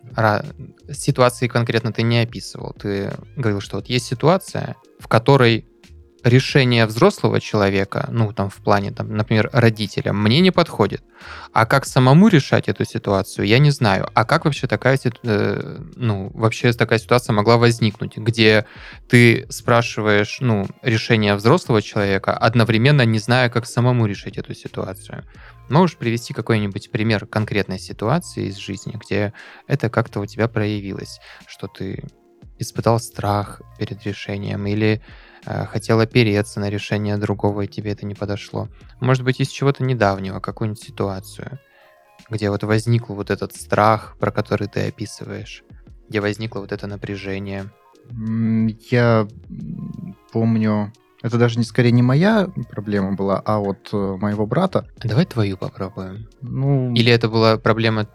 Ситуации 0.92 1.46
конкретно 1.46 1.92
ты 1.92 2.02
не 2.02 2.18
описывал. 2.18 2.72
Ты 2.72 3.12
говорил, 3.37 3.60
что 3.60 3.76
вот 3.76 3.87
есть 3.87 4.06
ситуация, 4.06 4.75
в 4.98 5.06
которой 5.06 5.68
решение 6.25 6.87
взрослого 6.87 7.40
человека, 7.40 8.08
ну, 8.10 8.32
там, 8.32 8.50
в 8.50 8.56
плане, 8.56 8.90
там, 8.90 9.14
например, 9.14 9.50
родителя, 9.52 10.12
мне 10.12 10.40
не 10.40 10.50
подходит. 10.50 11.02
А 11.52 11.66
как 11.66 11.87
самому 11.87 12.28
решать 12.28 12.68
эту 12.68 12.84
ситуацию, 12.84 13.46
я 13.46 13.58
не 13.58 13.70
знаю. 13.70 14.08
А 14.14 14.25
как 14.25 14.44
вообще 14.44 14.66
такая, 14.66 14.98
э, 15.22 15.78
ну, 15.96 16.30
вообще 16.34 16.72
такая 16.72 16.98
ситуация 16.98 17.32
могла 17.32 17.56
возникнуть, 17.56 18.16
где 18.16 18.66
ты 19.08 19.46
спрашиваешь, 19.48 20.38
ну, 20.40 20.66
решение 20.82 21.34
взрослого 21.34 21.82
человека, 21.82 22.37
одновременно 22.37 23.02
не 23.02 23.18
зная, 23.18 23.48
как 23.48 23.66
самому 23.66 24.06
решить 24.06 24.38
эту 24.38 24.54
ситуацию? 24.54 25.25
Можешь 25.68 25.96
привести 25.96 26.34
какой-нибудь 26.34 26.90
пример 26.90 27.26
конкретной 27.26 27.78
ситуации 27.78 28.46
из 28.46 28.56
жизни, 28.56 28.98
где 28.98 29.32
это 29.66 29.90
как-то 29.90 30.20
у 30.20 30.26
тебя 30.26 30.48
проявилось, 30.48 31.20
что 31.46 31.66
ты 31.68 32.04
испытал 32.58 32.98
страх 32.98 33.62
перед 33.78 34.04
решением 34.04 34.66
или 34.66 35.00
хотел 35.71 36.00
опереться 36.00 36.61
на 36.61 36.71
решение 36.71 37.17
другого, 37.17 37.62
и 37.62 37.69
тебе 37.69 37.93
это 37.93 38.07
не 38.07 38.14
подошло. 38.14 38.69
Может 39.00 39.25
быть, 39.25 39.40
из 39.40 39.49
чего-то 39.49 39.83
недавнего, 39.85 40.40
какую-нибудь 40.40 40.83
ситуацию, 40.83 41.59
где 42.31 42.50
вот 42.50 42.62
возникл 42.64 43.14
вот 43.14 43.31
этот 43.31 43.55
страх, 43.55 44.17
про 44.19 44.31
который 44.31 44.69
ты 44.69 44.88
описываешь, 44.88 45.64
где 46.09 46.21
возникло 46.21 46.61
вот 46.61 46.73
это 46.73 46.87
напряжение. 46.87 47.71
Я 48.90 49.28
помню, 50.33 50.93
это 51.23 51.37
даже 51.37 51.59
не 51.59 51.64
скорее 51.64 51.90
не 51.90 52.02
моя 52.02 52.49
проблема 52.71 53.14
была, 53.14 53.43
а 53.45 53.59
вот 53.59 53.88
э, 53.93 54.17
моего 54.21 54.47
брата. 54.47 54.87
Давай 55.02 55.26
твою 55.26 55.57
попробуем. 55.57 56.28
Ну... 56.40 56.95
Или 56.95 57.12
это 57.12 57.28
была 57.28 57.59
проблема 57.59 58.07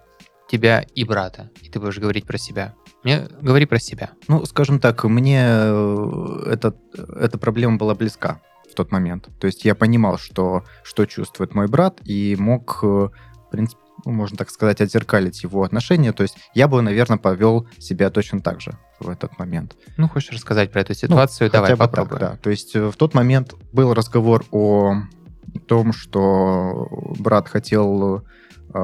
тебя 0.49 0.85
и 0.95 1.03
брата, 1.03 1.49
и 1.61 1.69
ты 1.69 1.79
будешь 1.79 1.99
говорить 1.99 2.25
про 2.25 2.37
себя? 2.37 2.73
Мне 3.03 3.27
говори 3.41 3.65
про 3.65 3.79
себя. 3.79 4.11
Ну, 4.27 4.45
скажем 4.45 4.79
так, 4.79 5.03
мне 5.03 5.43
э, 5.45 6.43
этот, 6.47 6.77
эта 7.15 7.37
проблема 7.37 7.77
была 7.77 7.95
близка 7.95 8.41
в 8.69 8.75
тот 8.75 8.91
момент. 8.91 9.29
То 9.39 9.47
есть 9.47 9.65
я 9.65 9.75
понимал, 9.75 10.17
что, 10.17 10.63
что 10.83 11.05
чувствует 11.05 11.53
мой 11.53 11.67
брат, 11.67 11.99
и 12.05 12.35
мог, 12.39 12.79
э, 12.81 12.85
в 12.87 13.49
принципе, 13.51 13.81
ну, 14.05 14.11
можно 14.11 14.37
так 14.37 14.49
сказать, 14.49 14.81
отзеркалить 14.81 15.43
его 15.43 15.63
отношения. 15.63 16.11
То 16.13 16.23
есть 16.23 16.37
я 16.53 16.67
бы, 16.67 16.81
наверное, 16.81 17.17
повел 17.17 17.67
себя 17.77 18.09
точно 18.09 18.41
так 18.41 18.61
же 18.61 18.77
в 18.99 19.09
этот 19.09 19.37
момент. 19.37 19.75
Ну, 19.97 20.09
хочешь 20.09 20.31
рассказать 20.31 20.71
про 20.71 20.81
эту 20.81 20.93
ситуацию? 20.93 21.47
Ну, 21.47 21.53
Давай 21.53 21.77
попробуем. 21.77 22.19
Так, 22.19 22.31
да. 22.31 22.37
То 22.37 22.49
есть 22.49 22.75
э, 22.75 22.87
в 22.89 22.95
тот 22.95 23.13
момент 23.13 23.53
был 23.71 23.93
разговор 23.93 24.45
о 24.51 24.95
том, 25.67 25.93
что 25.93 26.87
брат 27.19 27.47
хотел 27.47 28.25
э, 28.73 28.83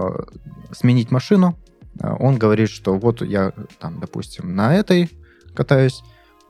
сменить 0.72 1.12
машину. 1.12 1.58
Он 2.02 2.38
говорит, 2.38 2.70
что 2.70 2.98
вот 2.98 3.22
я 3.22 3.52
там, 3.80 4.00
допустим, 4.00 4.56
на 4.56 4.76
этой 4.76 5.10
катаюсь, 5.54 6.04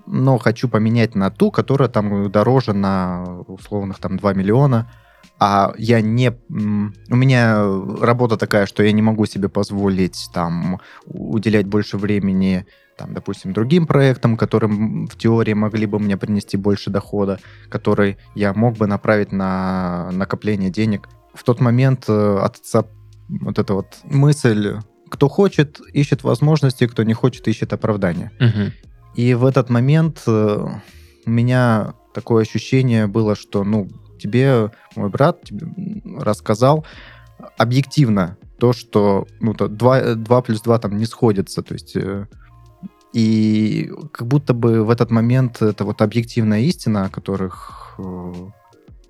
но 0.06 0.38
хочу 0.38 0.68
поменять 0.70 1.16
на 1.16 1.30
ту, 1.30 1.52
которая 1.52 1.90
там 1.90 2.32
дороже 2.32 2.74
на 2.74 3.42
условных 3.48 4.00
там 4.00 4.18
2 4.18 4.34
миллиона, 4.34 4.92
а 5.40 5.74
я 5.78 6.02
не... 6.02 6.32
У 6.50 7.16
меня 7.16 7.64
работа 8.02 8.38
такая, 8.38 8.66
что 8.66 8.84
я 8.84 8.92
не 8.92 9.02
могу 9.02 9.26
себе 9.26 9.48
позволить 9.48 10.30
там 10.34 10.80
уделять 11.06 11.66
больше 11.66 11.98
времени 11.98 12.66
там, 12.98 13.14
допустим, 13.14 13.54
другим 13.54 13.88
проектам, 13.88 14.36
которым 14.36 15.08
в 15.08 15.18
теории 15.18 15.54
могли 15.54 15.86
бы 15.86 16.00
мне 16.00 16.18
принести 16.18 16.58
больше 16.58 16.90
дохода, 16.90 17.40
который 17.70 18.18
я 18.36 18.54
мог 18.54 18.76
бы 18.76 18.88
направить 18.88 19.32
на 19.32 20.10
накопление 20.12 20.70
денег. 20.70 21.08
В 21.34 21.44
тот 21.46 21.62
момент 21.62 22.10
э, 22.10 22.38
от 22.42 22.58
отца 22.58 22.84
вот 23.30 23.58
эта 23.58 23.74
вот 23.74 24.00
мысль, 24.04 24.80
кто 25.10 25.28
хочет, 25.28 25.82
ищет 25.94 26.24
возможности, 26.24 26.88
кто 26.88 27.04
не 27.04 27.14
хочет, 27.14 27.48
ищет 27.48 27.74
оправдания. 27.74 28.32
Угу. 28.40 28.72
И 29.16 29.34
в 29.34 29.46
этот 29.46 29.70
момент 29.70 30.24
э, 30.28 30.68
у 31.26 31.30
меня 31.30 31.94
такое 32.14 32.44
ощущение 32.44 33.08
было, 33.08 33.36
что, 33.36 33.64
ну, 33.64 33.88
тебе 34.20 34.72
мой 34.96 35.10
брат 35.10 35.44
тебе 35.44 35.68
рассказал 36.20 36.86
объективно 37.58 38.38
то, 38.60 38.74
что 38.74 39.28
ну, 39.40 39.54
то 39.54 39.68
2, 39.68 40.16
2 40.16 40.42
плюс 40.42 40.62
2 40.62 40.80
там 40.80 40.98
не 40.98 41.06
сходится. 41.06 41.62
То 41.62 41.74
есть 41.74 41.96
э, 41.96 42.28
и 43.14 43.92
как 44.12 44.28
будто 44.28 44.54
бы 44.54 44.84
в 44.84 44.90
этот 44.90 45.12
момент 45.12 45.62
это 45.62 45.86
вот 45.86 46.02
объективная 46.02 46.62
истина, 46.62 47.06
о 47.06 47.10
которых 47.10 47.96
э, 47.98 48.34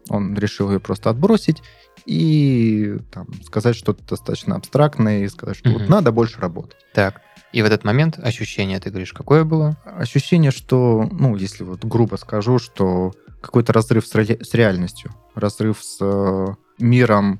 он 0.09 0.35
решил 0.35 0.71
ее 0.71 0.79
просто 0.79 1.09
отбросить 1.09 1.61
и 2.05 2.97
там, 3.11 3.27
сказать 3.43 3.75
что-то 3.75 4.03
достаточно 4.05 4.55
абстрактное 4.55 5.23
и 5.23 5.27
сказать, 5.27 5.57
что 5.57 5.69
угу. 5.69 5.79
вот 5.79 5.89
надо 5.89 6.11
больше 6.11 6.39
работать. 6.39 6.77
Так. 6.93 7.21
И 7.51 7.61
в 7.61 7.65
этот 7.65 7.83
момент 7.83 8.19
ощущение, 8.19 8.79
ты 8.79 8.89
говоришь, 8.89 9.13
какое 9.13 9.43
было? 9.43 9.77
Ощущение, 9.83 10.51
что, 10.51 11.09
ну, 11.11 11.35
если 11.35 11.63
вот 11.63 11.83
грубо 11.83 12.15
скажу, 12.15 12.59
что 12.59 13.13
какой-то 13.41 13.73
разрыв 13.73 14.05
с, 14.05 14.13
ре- 14.15 14.43
с 14.43 14.53
реальностью, 14.53 15.11
разрыв 15.35 15.81
с 15.81 15.97
э, 16.01 16.47
миром. 16.79 17.39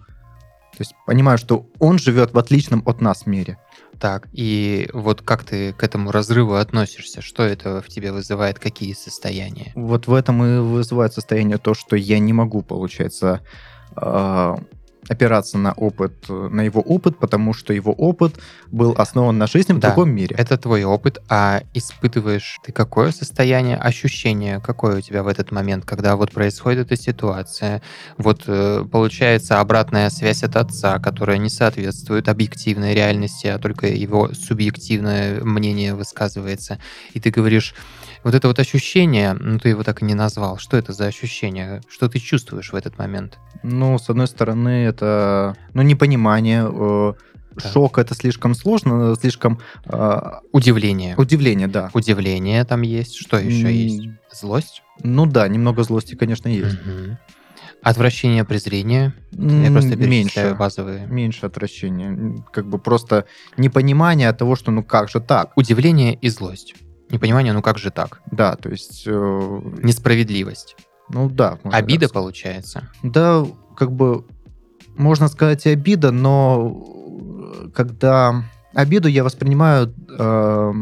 То 0.71 0.81
есть 0.81 0.93
понимаю, 1.05 1.37
что 1.37 1.67
он 1.79 1.99
живет 1.99 2.33
в 2.33 2.37
отличном 2.37 2.81
от 2.85 3.01
нас 3.01 3.25
мире. 3.25 3.57
Так, 3.99 4.29
и 4.31 4.89
вот 4.93 5.21
как 5.21 5.43
ты 5.43 5.73
к 5.73 5.83
этому 5.83 6.11
разрыву 6.11 6.55
относишься? 6.55 7.21
Что 7.21 7.43
это 7.43 7.81
в 7.81 7.87
тебе 7.89 8.13
вызывает? 8.13 8.57
Какие 8.57 8.93
состояния? 8.93 9.73
Вот 9.75 10.07
в 10.07 10.13
этом 10.13 10.43
и 10.43 10.59
вызывает 10.59 11.13
состояние 11.13 11.57
то, 11.57 11.73
что 11.73 11.97
я 11.97 12.19
не 12.19 12.31
могу, 12.31 12.61
получается, 12.61 13.41
опираться 15.09 15.57
на 15.57 15.73
опыт, 15.73 16.29
на 16.29 16.61
его 16.61 16.81
опыт, 16.81 17.17
потому 17.17 17.53
что 17.53 17.73
его 17.73 17.91
опыт 17.91 18.39
был 18.71 18.93
основан 18.95 19.37
на 19.37 19.47
жизни 19.47 19.73
в 19.73 19.79
да, 19.79 19.89
другом 19.89 20.11
мире. 20.11 20.35
Это 20.37 20.57
твой 20.57 20.83
опыт, 20.83 21.17
а 21.29 21.63
испытываешь 21.73 22.59
ты 22.63 22.71
какое 22.71 23.11
состояние, 23.11 23.75
ощущение, 23.75 24.61
какое 24.61 24.97
у 24.97 25.01
тебя 25.01 25.23
в 25.23 25.27
этот 25.27 25.51
момент, 25.51 25.83
когда 25.83 26.15
вот 26.15 26.31
происходит 26.31 26.91
эта 26.91 27.01
ситуация, 27.01 27.81
вот 28.17 28.43
э, 28.45 28.85
получается 28.89 29.59
обратная 29.59 30.09
связь 30.11 30.43
от 30.43 30.55
отца, 30.55 30.99
которая 30.99 31.39
не 31.39 31.49
соответствует 31.49 32.29
объективной 32.29 32.93
реальности, 32.93 33.47
а 33.47 33.57
только 33.57 33.87
его 33.87 34.29
субъективное 34.33 35.41
мнение 35.43 35.95
высказывается, 35.95 36.77
и 37.13 37.19
ты 37.19 37.31
говоришь, 37.31 37.73
вот 38.23 38.35
это 38.35 38.47
вот 38.47 38.59
ощущение, 38.59 39.33
ну 39.33 39.59
ты 39.59 39.69
его 39.69 39.83
так 39.83 40.01
и 40.01 40.05
не 40.05 40.13
назвал, 40.13 40.57
что 40.57 40.77
это 40.77 40.93
за 40.93 41.05
ощущение, 41.05 41.81
что 41.89 42.09
ты 42.09 42.19
чувствуешь 42.19 42.71
в 42.71 42.75
этот 42.75 42.97
момент? 42.97 43.39
Ну, 43.63 43.97
с 43.97 44.09
одной 44.09 44.27
стороны, 44.27 44.85
это, 44.85 45.55
ну, 45.73 45.81
непонимание, 45.81 46.67
э, 46.69 47.13
да. 47.55 47.69
шок 47.69 47.97
это 47.97 48.15
слишком 48.15 48.55
сложно, 48.55 49.15
слишком... 49.15 49.59
Э, 49.85 50.39
удивление. 50.51 51.15
Удивление, 51.17 51.67
да. 51.67 51.89
Удивление 51.93 52.63
там 52.65 52.81
есть. 52.81 53.15
Что 53.15 53.37
еще 53.37 53.67
mm. 53.67 53.71
есть? 53.71 54.09
Злость? 54.31 54.83
Ну 55.01 55.25
да, 55.25 55.47
немного 55.47 55.83
злости, 55.83 56.15
конечно, 56.15 56.49
есть. 56.49 56.75
Угу. 56.75 57.17
Отвращение, 57.81 58.43
презрение? 58.43 59.13
Я 59.31 59.71
просто 59.71 59.95
меньше, 59.95 60.55
базовые. 60.59 61.07
Меньше 61.07 61.45
отвращения. 61.45 62.43
Как 62.51 62.67
бы 62.67 62.77
просто 62.77 63.25
непонимание 63.57 64.31
того, 64.33 64.55
что 64.55 64.71
ну 64.71 64.83
как 64.83 65.09
же 65.09 65.21
так? 65.21 65.55
Удивление 65.55 66.13
и 66.15 66.27
злость. 66.27 66.75
Непонимание, 67.09 67.53
ну 67.53 67.61
как 67.61 67.77
же 67.77 67.91
так? 67.91 68.21
Да, 68.31 68.55
то 68.55 68.69
есть... 68.69 69.03
Э... 69.05 69.61
Несправедливость. 69.81 70.75
Ну 71.09 71.29
да. 71.29 71.57
Обида 71.63 72.09
получается. 72.09 72.89
Да, 73.01 73.45
как 73.75 73.91
бы 73.91 74.25
можно 74.95 75.27
сказать 75.27 75.65
и 75.65 75.69
обида, 75.69 76.11
но 76.11 77.69
когда 77.73 78.43
обиду 78.73 79.07
я 79.07 79.23
воспринимаю, 79.23 79.93
э, 80.17 80.73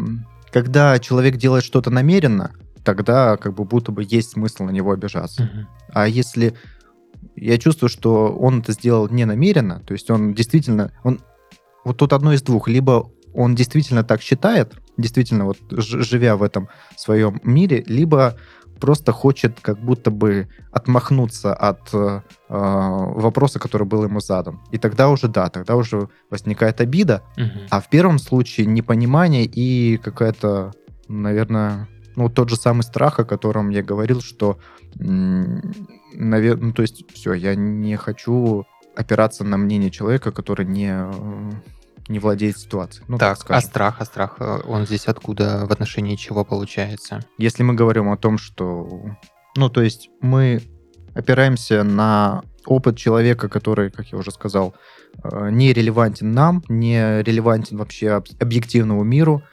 когда 0.51 0.99
человек 0.99 1.37
делает 1.37 1.63
что-то 1.63 1.89
намеренно, 1.91 2.51
тогда 2.83 3.37
как 3.37 3.53
бы 3.53 3.63
будто 3.63 3.91
бы 3.91 4.03
есть 4.03 4.31
смысл 4.31 4.63
на 4.63 4.71
него 4.71 4.91
обижаться. 4.91 5.43
Угу. 5.43 5.67
А 5.93 6.07
если 6.07 6.53
я 7.35 7.57
чувствую, 7.57 7.89
что 7.89 8.29
он 8.29 8.59
это 8.59 8.71
сделал 8.71 9.07
не 9.09 9.25
намеренно, 9.25 9.81
то 9.81 9.93
есть 9.93 10.09
он 10.09 10.33
действительно, 10.33 10.91
он 11.03 11.21
вот 11.85 11.97
тут 11.97 12.13
одно 12.13 12.33
из 12.33 12.41
двух, 12.41 12.67
либо 12.67 13.09
он 13.33 13.55
действительно 13.55 14.03
так 14.03 14.21
считает, 14.21 14.73
действительно 14.97 15.45
вот 15.45 15.57
живя 15.69 16.35
в 16.35 16.43
этом 16.43 16.69
своем 16.95 17.39
мире, 17.43 17.83
либо 17.87 18.35
просто 18.79 19.11
хочет 19.11 19.59
как 19.61 19.79
будто 19.79 20.11
бы 20.11 20.47
отмахнуться 20.71 21.53
от 21.53 21.93
э, 21.93 22.21
вопроса, 22.49 23.59
который 23.59 23.87
был 23.87 24.03
ему 24.03 24.19
задан. 24.19 24.59
И 24.71 24.77
тогда 24.77 25.09
уже, 25.09 25.27
да, 25.27 25.49
тогда 25.49 25.75
уже 25.75 26.09
возникает 26.29 26.81
обида, 26.81 27.23
угу. 27.37 27.67
а 27.69 27.81
в 27.81 27.89
первом 27.89 28.19
случае 28.19 28.67
непонимание 28.67 29.45
и 29.45 29.97
какая-то, 29.97 30.73
наверное, 31.07 31.87
ну, 32.15 32.29
тот 32.29 32.49
же 32.49 32.55
самый 32.55 32.81
страх, 32.81 33.19
о 33.19 33.25
котором 33.25 33.69
я 33.69 33.83
говорил, 33.83 34.21
что, 34.21 34.57
наверное, 34.95 36.67
ну, 36.67 36.73
то 36.73 36.81
есть, 36.81 37.03
все, 37.13 37.33
я 37.33 37.55
не 37.55 37.95
хочу 37.95 38.65
опираться 38.95 39.43
на 39.43 39.57
мнение 39.57 39.91
человека, 39.91 40.31
который 40.31 40.65
не 40.65 40.89
не 42.09 42.19
владеет 42.19 42.57
ситуацией. 42.57 43.05
Ну, 43.07 43.17
так, 43.17 43.37
так 43.39 43.51
а 43.51 43.61
страх, 43.61 43.95
а 43.99 44.05
страх, 44.05 44.35
э, 44.39 44.59
он 44.65 44.85
здесь 44.85 45.05
откуда, 45.05 45.65
в 45.65 45.71
отношении 45.71 46.15
чего 46.15 46.45
получается? 46.45 47.21
Если 47.37 47.63
мы 47.63 47.73
говорим 47.73 48.09
о 48.09 48.17
том, 48.17 48.37
что... 48.37 48.87
Ну, 49.55 49.69
то 49.69 49.81
есть 49.81 50.09
мы 50.21 50.61
опираемся 51.15 51.83
на 51.83 52.43
опыт 52.65 52.97
человека, 52.97 53.49
который, 53.49 53.89
как 53.89 54.07
я 54.11 54.17
уже 54.17 54.31
сказал, 54.31 54.75
э, 55.23 55.49
не 55.51 55.73
релевантен 55.73 56.31
нам, 56.31 56.63
не 56.67 57.21
релевантен 57.23 57.77
вообще 57.77 58.21
объективному 58.39 59.03
миру, 59.03 59.43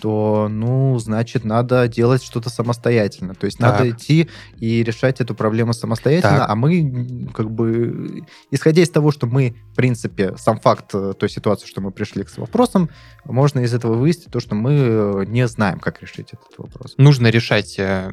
то, 0.00 0.48
ну, 0.50 0.98
значит, 0.98 1.44
надо 1.44 1.88
делать 1.88 2.22
что-то 2.22 2.50
самостоятельно. 2.50 3.34
То 3.34 3.46
есть 3.46 3.58
так. 3.58 3.72
надо 3.72 3.90
идти 3.90 4.28
и 4.58 4.82
решать 4.82 5.20
эту 5.20 5.34
проблему 5.34 5.72
самостоятельно, 5.72 6.38
так. 6.38 6.50
а 6.50 6.54
мы, 6.54 7.28
как 7.32 7.50
бы, 7.50 8.24
исходя 8.50 8.82
из 8.82 8.90
того, 8.90 9.10
что 9.10 9.26
мы, 9.26 9.56
в 9.72 9.76
принципе, 9.76 10.36
сам 10.36 10.58
факт 10.58 10.94
э, 10.94 11.12
той 11.18 11.28
ситуации, 11.28 11.66
что 11.66 11.80
мы 11.80 11.90
пришли 11.90 12.24
к 12.24 12.36
вопросам, 12.38 12.90
можно 13.24 13.60
из 13.60 13.72
этого 13.72 13.94
вывести 13.94 14.28
то, 14.28 14.40
что 14.40 14.54
мы 14.54 14.72
э, 14.72 15.24
не 15.26 15.46
знаем, 15.46 15.78
как 15.78 16.02
решить 16.02 16.28
этот 16.32 16.58
вопрос. 16.58 16.94
Нужно 16.98 17.28
решать 17.28 17.78
э, 17.78 18.12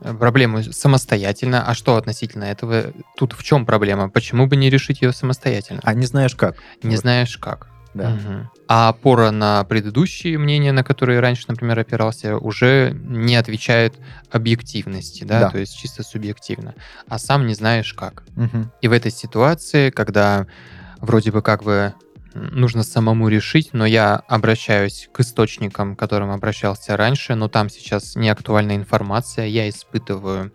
проблему 0.00 0.62
самостоятельно. 0.62 1.66
А 1.66 1.74
что 1.74 1.96
относительно 1.96 2.44
этого? 2.44 2.92
Тут 3.16 3.34
в 3.34 3.42
чем 3.42 3.66
проблема? 3.66 4.08
Почему 4.08 4.46
бы 4.46 4.56
не 4.56 4.70
решить 4.70 5.02
ее 5.02 5.12
самостоятельно? 5.12 5.80
А 5.84 5.94
не 5.94 6.06
знаешь 6.06 6.34
как. 6.34 6.56
Не 6.82 6.96
вот. 6.96 7.00
знаешь 7.00 7.36
как. 7.36 7.68
Да. 7.94 8.10
Угу. 8.10 8.50
А 8.68 8.88
опора 8.88 9.30
на 9.30 9.64
предыдущие 9.64 10.38
мнения, 10.38 10.72
на 10.72 10.84
которые 10.84 11.20
раньше, 11.20 11.46
например, 11.48 11.78
опирался, 11.78 12.36
уже 12.36 12.96
не 13.02 13.34
отвечает 13.36 13.98
объективности, 14.30 15.24
да, 15.24 15.40
да. 15.40 15.50
то 15.50 15.58
есть 15.58 15.76
чисто 15.76 16.02
субъективно, 16.02 16.74
а 17.08 17.18
сам 17.18 17.46
не 17.46 17.54
знаешь 17.54 17.92
как. 17.94 18.22
Угу. 18.36 18.70
И 18.80 18.88
в 18.88 18.92
этой 18.92 19.10
ситуации, 19.10 19.90
когда 19.90 20.46
вроде 21.00 21.32
бы 21.32 21.42
как 21.42 21.64
бы 21.64 21.94
нужно 22.34 22.84
самому 22.84 23.28
решить, 23.28 23.70
но 23.72 23.84
я 23.86 24.16
обращаюсь 24.28 25.08
к 25.12 25.20
источникам, 25.20 25.96
к 25.96 25.98
которым 25.98 26.30
обращался 26.30 26.96
раньше, 26.96 27.34
но 27.34 27.48
там 27.48 27.68
сейчас 27.68 28.14
не 28.14 28.28
актуальная 28.28 28.76
информация, 28.76 29.46
я 29.46 29.68
испытываю 29.68 30.52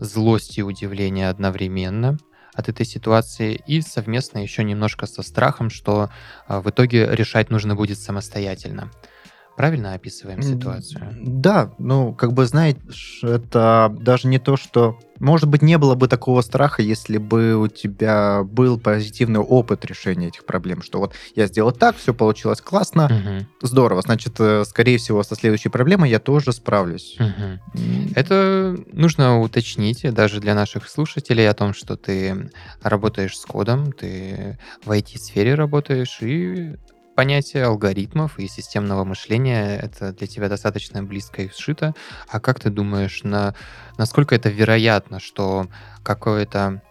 злость 0.00 0.58
и 0.58 0.62
удивление 0.62 1.28
одновременно 1.28 2.18
от 2.54 2.68
этой 2.68 2.86
ситуации 2.86 3.60
и 3.66 3.80
совместно 3.80 4.38
еще 4.38 4.64
немножко 4.64 5.06
со 5.06 5.22
страхом, 5.22 5.70
что 5.70 6.10
а, 6.46 6.60
в 6.60 6.70
итоге 6.70 7.08
решать 7.10 7.50
нужно 7.50 7.74
будет 7.74 7.98
самостоятельно. 7.98 8.90
Правильно 9.56 9.94
описываем 9.94 10.42
ситуацию? 10.42 11.14
Да, 11.20 11.72
ну, 11.78 12.12
как 12.12 12.32
бы, 12.32 12.44
знаешь, 12.46 13.20
это 13.22 13.94
даже 14.00 14.26
не 14.28 14.38
то, 14.38 14.56
что... 14.56 14.98
Может 15.20 15.48
быть, 15.48 15.62
не 15.62 15.78
было 15.78 15.94
бы 15.94 16.08
такого 16.08 16.40
страха, 16.40 16.82
если 16.82 17.18
бы 17.18 17.54
у 17.54 17.68
тебя 17.68 18.42
был 18.42 18.80
позитивный 18.80 19.38
опыт 19.38 19.84
решения 19.84 20.26
этих 20.28 20.44
проблем, 20.44 20.82
что 20.82 20.98
вот 20.98 21.14
я 21.36 21.46
сделал 21.46 21.70
так, 21.70 21.96
все 21.96 22.12
получилось 22.12 22.60
классно, 22.60 23.04
угу. 23.04 23.46
здорово, 23.66 24.02
значит, 24.02 24.34
э, 24.40 24.64
скорее 24.64 24.98
всего, 24.98 25.22
со 25.22 25.36
следующей 25.36 25.68
проблемой 25.68 26.10
я 26.10 26.18
тоже 26.18 26.52
справлюсь. 26.52 27.16
Угу. 27.20 27.80
Это 28.16 28.76
нужно 28.92 29.40
уточнить 29.40 30.02
даже 30.12 30.40
для 30.40 30.56
наших 30.56 30.88
слушателей 30.88 31.48
о 31.48 31.54
том, 31.54 31.74
что 31.74 31.96
ты 31.96 32.50
работаешь 32.82 33.38
с 33.38 33.44
кодом, 33.44 33.92
ты 33.92 34.58
в 34.84 34.90
IT-сфере 34.90 35.54
работаешь, 35.54 36.18
и 36.22 36.74
понятие 37.14 37.64
алгоритмов 37.64 38.38
и 38.38 38.48
системного 38.48 39.04
мышления 39.04 39.76
это 39.76 40.12
для 40.12 40.26
тебя 40.26 40.48
достаточно 40.48 41.02
близко 41.02 41.42
и 41.42 41.50
сшито. 41.50 41.94
А 42.28 42.40
как 42.40 42.60
ты 42.60 42.70
думаешь, 42.70 43.22
на, 43.22 43.54
насколько 43.96 44.34
это 44.34 44.48
вероятно, 44.48 45.20
что 45.20 45.68
какое-то 46.02 46.82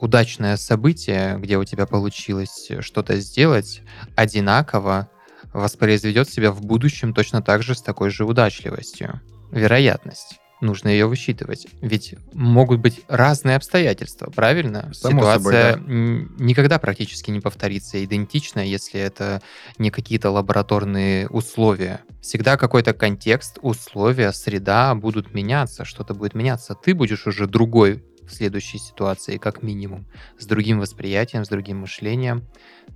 удачное 0.00 0.56
событие, 0.56 1.38
где 1.38 1.58
у 1.58 1.64
тебя 1.64 1.86
получилось 1.86 2.70
что-то 2.80 3.16
сделать, 3.16 3.82
одинаково 4.16 5.08
воспроизведет 5.52 6.28
себя 6.28 6.52
в 6.52 6.62
будущем 6.62 7.14
точно 7.14 7.42
так 7.42 7.62
же 7.62 7.74
с 7.74 7.82
такой 7.82 8.10
же 8.10 8.24
удачливостью? 8.24 9.20
Вероятность 9.50 10.38
нужно 10.60 10.88
ее 10.88 11.06
высчитывать. 11.06 11.66
Ведь 11.80 12.14
могут 12.32 12.80
быть 12.80 13.00
разные 13.08 13.56
обстоятельства, 13.56 14.30
правильно? 14.30 14.90
Само 14.94 15.20
Ситуация 15.20 15.72
собой, 15.72 15.86
да. 15.86 16.44
никогда 16.44 16.78
практически 16.78 17.30
не 17.30 17.40
повторится 17.40 18.02
идентично, 18.04 18.60
если 18.60 19.00
это 19.00 19.42
не 19.78 19.90
какие-то 19.90 20.30
лабораторные 20.30 21.28
условия. 21.28 22.00
Всегда 22.20 22.56
какой-то 22.56 22.92
контекст, 22.92 23.58
условия, 23.62 24.32
среда 24.32 24.94
будут 24.94 25.34
меняться, 25.34 25.84
что-то 25.84 26.14
будет 26.14 26.34
меняться. 26.34 26.74
Ты 26.74 26.94
будешь 26.94 27.26
уже 27.26 27.46
другой 27.46 28.04
в 28.26 28.34
следующей 28.34 28.78
ситуации, 28.78 29.38
как 29.38 29.62
минимум, 29.62 30.06
с 30.38 30.46
другим 30.46 30.78
восприятием, 30.78 31.44
с 31.44 31.48
другим 31.48 31.78
мышлением. 31.78 32.46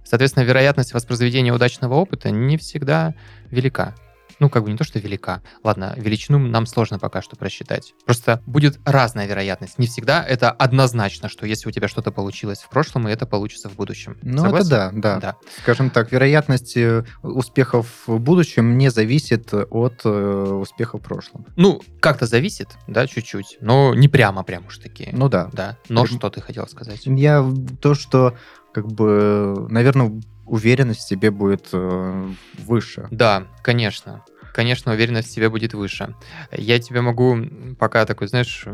Соответственно, 0.05 0.45
вероятность 0.45 0.95
воспроизведения 0.95 1.53
удачного 1.53 1.95
опыта 1.95 2.31
не 2.31 2.57
всегда 2.57 3.15
велика 3.51 3.95
ну, 4.41 4.51
как 4.51 4.65
бы 4.65 4.71
не 4.71 4.77
то, 4.77 4.85
что 4.85 4.99
велика. 4.99 5.43
Ладно, 5.63 5.95
величину 5.97 6.39
нам 6.39 6.67
сложно 6.67 6.99
пока 6.99 7.23
что 7.23 7.37
просчитать. 7.37 7.95
Просто 8.05 8.43
будет 8.47 8.79
разная 8.85 9.27
вероятность. 9.27 9.79
Не 9.79 9.87
всегда 9.87 10.25
это 10.25 10.51
однозначно, 10.51 11.29
что 11.29 11.47
если 11.47 11.69
у 11.69 11.73
тебя 11.73 11.89
что-то 11.89 12.11
получилось 12.11 12.61
в 12.61 12.69
прошлом, 12.69 13.09
и 13.09 13.13
это 13.13 13.27
получится 13.27 13.69
в 13.69 13.77
будущем. 13.77 14.19
Ну, 14.23 14.43
Согласен? 14.43 14.67
это 14.67 14.71
да, 14.71 14.91
да, 14.93 15.21
да. 15.21 15.37
Скажем 15.63 15.91
так, 15.91 16.13
вероятность 16.13 16.77
э, 16.77 17.05
успехов 17.23 17.87
в 18.07 18.19
будущем 18.19 18.77
не 18.79 18.91
зависит 18.91 19.53
от 19.53 20.01
э, 20.05 20.09
успеха 20.09 20.99
в 20.99 21.03
прошлом. 21.03 21.47
Ну, 21.57 21.81
как-то 22.01 22.27
зависит, 22.27 22.69
да, 22.87 23.07
чуть-чуть, 23.07 23.59
но 23.61 23.95
не 23.95 24.09
прямо, 24.09 24.43
прям 24.43 24.67
уж 24.67 24.79
такие. 24.79 25.11
Ну 25.13 25.29
да. 25.29 25.51
Да. 25.53 25.77
Но 25.89 26.07
что 26.07 26.31
ты 26.31 26.41
хотел 26.41 26.67
сказать? 26.69 27.01
Я 27.07 27.45
то, 27.81 27.95
что 27.95 28.37
как 28.73 28.89
бы, 28.89 29.67
наверное, 29.71 30.21
уверенность 30.47 31.01
в 31.01 31.09
себе 31.09 31.31
будет 31.31 31.69
э, 31.73 32.33
выше. 32.59 33.09
Да, 33.11 33.47
конечно. 33.63 34.25
Конечно, 34.53 34.93
уверенность 34.93 35.29
в 35.29 35.33
себе 35.33 35.49
будет 35.49 35.75
выше. 35.75 36.15
Я 36.53 36.79
тебе 36.79 37.01
могу 37.01 37.39
пока 37.79 38.07
такой, 38.07 38.29
знаешь, 38.29 38.67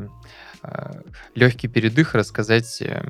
э, 0.62 0.90
легкий 1.34 1.68
передых 1.68 2.14
рассказать 2.14 2.82
э, 2.82 3.02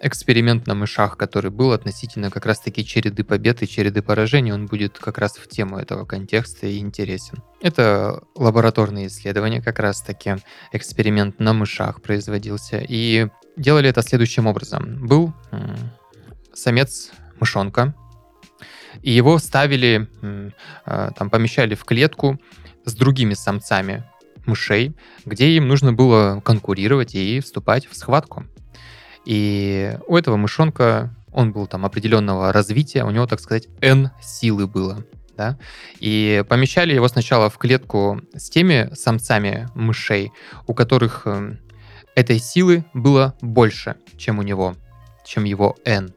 эксперимент 0.00 0.66
на 0.66 0.74
мышах, 0.74 1.16
который 1.16 1.50
был 1.50 1.72
относительно 1.72 2.30
как 2.30 2.46
раз-таки 2.46 2.84
череды 2.84 3.24
побед 3.24 3.62
и 3.62 3.68
череды 3.68 4.02
поражений, 4.02 4.52
он 4.52 4.66
будет 4.66 4.98
как 4.98 5.18
раз 5.18 5.36
в 5.36 5.48
тему 5.48 5.78
этого 5.78 6.04
контекста 6.04 6.66
и 6.66 6.78
интересен. 6.78 7.42
Это 7.60 8.22
лабораторные 8.34 9.06
исследования, 9.06 9.62
как 9.62 9.78
раз-таки 9.78 10.36
эксперимент 10.72 11.40
на 11.40 11.52
мышах 11.52 12.02
производился. 12.02 12.84
И 12.86 13.28
делали 13.56 13.88
это 13.88 14.02
следующим 14.02 14.46
образом. 14.46 15.06
Был 15.06 15.32
самец 16.52 17.10
мышонка, 17.40 17.94
и 19.02 19.10
его 19.10 19.38
ставили, 19.38 20.08
а, 20.84 21.10
там 21.12 21.30
помещали 21.30 21.74
в 21.74 21.84
клетку 21.84 22.40
с 22.84 22.94
другими 22.94 23.34
самцами 23.34 24.04
мышей, 24.46 24.94
где 25.24 25.50
им 25.50 25.68
нужно 25.68 25.92
было 25.92 26.40
конкурировать 26.44 27.14
и 27.14 27.40
вступать 27.40 27.86
в 27.86 27.96
схватку. 27.96 28.44
И 29.24 29.96
у 30.06 30.16
этого 30.16 30.36
мышонка, 30.36 31.14
он 31.32 31.52
был 31.52 31.66
там 31.66 31.84
определенного 31.86 32.52
развития, 32.52 33.04
у 33.04 33.10
него, 33.10 33.26
так 33.26 33.40
сказать, 33.40 33.68
N 33.80 34.10
силы 34.22 34.66
было. 34.66 35.04
Да? 35.36 35.58
И 35.98 36.44
помещали 36.48 36.94
его 36.94 37.08
сначала 37.08 37.50
в 37.50 37.58
клетку 37.58 38.20
с 38.34 38.50
теми 38.50 38.90
самцами 38.94 39.68
мышей, 39.74 40.30
у 40.66 40.74
которых 40.74 41.26
этой 42.14 42.38
силы 42.38 42.84
было 42.94 43.34
больше, 43.40 43.96
чем 44.16 44.38
у 44.38 44.42
него, 44.42 44.76
чем 45.26 45.44
его 45.44 45.76
N. 45.84 46.12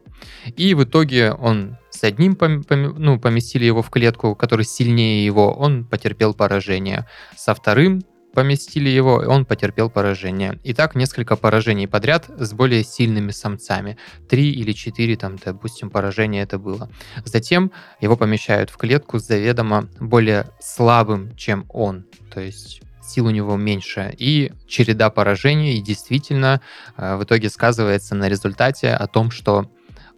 И 0.56 0.74
в 0.74 0.84
итоге 0.84 1.32
он 1.32 1.76
с 1.90 2.04
одним 2.04 2.34
пом- 2.34 2.64
пом- 2.66 2.94
ну, 2.96 3.18
поместили 3.18 3.64
его 3.64 3.82
в 3.82 3.90
клетку, 3.90 4.34
который 4.34 4.64
сильнее 4.64 5.24
его, 5.24 5.52
он 5.52 5.84
потерпел 5.84 6.34
поражение. 6.34 7.06
Со 7.36 7.54
вторым 7.54 8.02
поместили 8.34 8.88
его, 8.88 9.16
он 9.16 9.44
потерпел 9.44 9.90
поражение. 9.90 10.60
И 10.62 10.72
так 10.72 10.94
несколько 10.94 11.34
поражений 11.34 11.88
подряд 11.88 12.26
с 12.28 12.52
более 12.52 12.84
сильными 12.84 13.32
самцами. 13.32 13.96
Три 14.28 14.52
или 14.52 14.72
четыре, 14.72 15.16
там, 15.16 15.36
допустим, 15.44 15.90
поражения 15.90 16.42
это 16.42 16.58
было. 16.58 16.88
Затем 17.24 17.72
его 18.00 18.16
помещают 18.16 18.70
в 18.70 18.76
клетку 18.76 19.18
с 19.18 19.26
заведомо 19.26 19.88
более 19.98 20.50
слабым, 20.60 21.34
чем 21.36 21.66
он. 21.68 22.06
То 22.32 22.40
есть 22.40 22.80
сил 23.02 23.26
у 23.26 23.30
него 23.30 23.56
меньше, 23.56 24.14
и 24.18 24.52
череда 24.68 25.10
поражений 25.10 25.80
действительно 25.80 26.60
э, 26.96 27.16
в 27.16 27.24
итоге 27.24 27.48
сказывается 27.48 28.14
на 28.14 28.28
результате 28.28 28.90
о 28.90 29.06
том, 29.06 29.30
что 29.30 29.70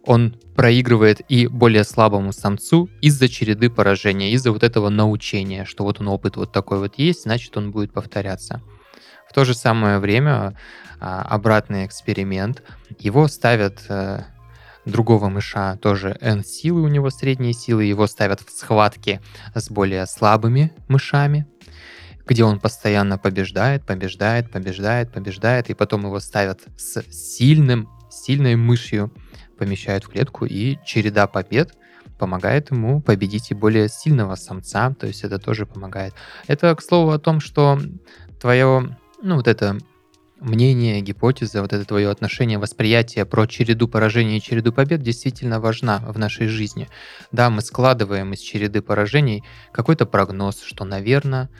он 0.03 0.35
проигрывает 0.55 1.21
и 1.29 1.47
более 1.47 1.83
слабому 1.83 2.31
самцу 2.33 2.89
из-за 3.01 3.29
череды 3.29 3.69
поражения, 3.69 4.31
из-за 4.33 4.51
вот 4.51 4.63
этого 4.63 4.89
научения, 4.89 5.65
что 5.65 5.83
вот 5.83 5.99
он 5.99 6.07
опыт 6.07 6.37
вот 6.37 6.51
такой 6.51 6.79
вот 6.79 6.95
есть, 6.97 7.23
значит 7.23 7.55
он 7.57 7.71
будет 7.71 7.93
повторяться. 7.93 8.61
В 9.29 9.33
то 9.33 9.45
же 9.45 9.53
самое 9.53 9.99
время 9.99 10.57
а, 10.99 11.21
обратный 11.21 11.85
эксперимент, 11.85 12.63
его 12.99 13.27
ставят 13.27 13.85
э, 13.87 14.23
другого 14.85 15.29
мыша, 15.29 15.79
тоже 15.81 16.17
N 16.19 16.43
силы 16.43 16.81
у 16.81 16.87
него 16.87 17.09
средние 17.09 17.53
силы, 17.53 17.85
его 17.85 18.07
ставят 18.07 18.41
в 18.41 18.49
схватке 18.51 19.21
с 19.55 19.69
более 19.69 20.05
слабыми 20.05 20.73
мышами, 20.87 21.47
где 22.25 22.43
он 22.43 22.59
постоянно 22.59 23.17
побеждает, 23.17 23.85
побеждает, 23.85 24.51
побеждает, 24.51 25.11
побеждает, 25.11 25.69
и 25.69 25.73
потом 25.73 26.05
его 26.05 26.19
ставят 26.19 26.61
с 26.77 27.01
сильным, 27.11 27.89
сильной 28.09 28.55
мышью, 28.55 29.13
помещают 29.61 30.05
в 30.05 30.09
клетку, 30.09 30.45
и 30.45 30.79
череда 30.83 31.27
побед 31.27 31.75
помогает 32.17 32.71
ему 32.71 32.99
победить 32.99 33.51
и 33.51 33.53
более 33.53 33.89
сильного 33.89 34.33
самца, 34.33 34.91
то 34.99 35.05
есть 35.05 35.23
это 35.23 35.37
тоже 35.37 35.67
помогает. 35.67 36.15
Это, 36.47 36.75
к 36.75 36.81
слову, 36.81 37.11
о 37.11 37.19
том, 37.19 37.39
что 37.39 37.79
твое, 38.39 38.97
ну, 39.21 39.35
вот 39.35 39.47
это 39.47 39.77
мнение, 40.39 40.99
гипотеза, 41.01 41.61
вот 41.61 41.73
это 41.73 41.85
твое 41.85 42.09
отношение, 42.09 42.57
восприятие 42.57 43.23
про 43.25 43.45
череду 43.45 43.87
поражений 43.87 44.37
и 44.37 44.41
череду 44.41 44.73
побед 44.73 45.03
действительно 45.03 45.59
важна 45.59 45.99
в 46.07 46.17
нашей 46.17 46.47
жизни. 46.47 46.89
Да, 47.31 47.51
мы 47.51 47.61
складываем 47.61 48.33
из 48.33 48.39
череды 48.39 48.81
поражений 48.81 49.43
какой-то 49.71 50.07
прогноз, 50.07 50.63
что, 50.63 50.85
наверное, 50.85 51.51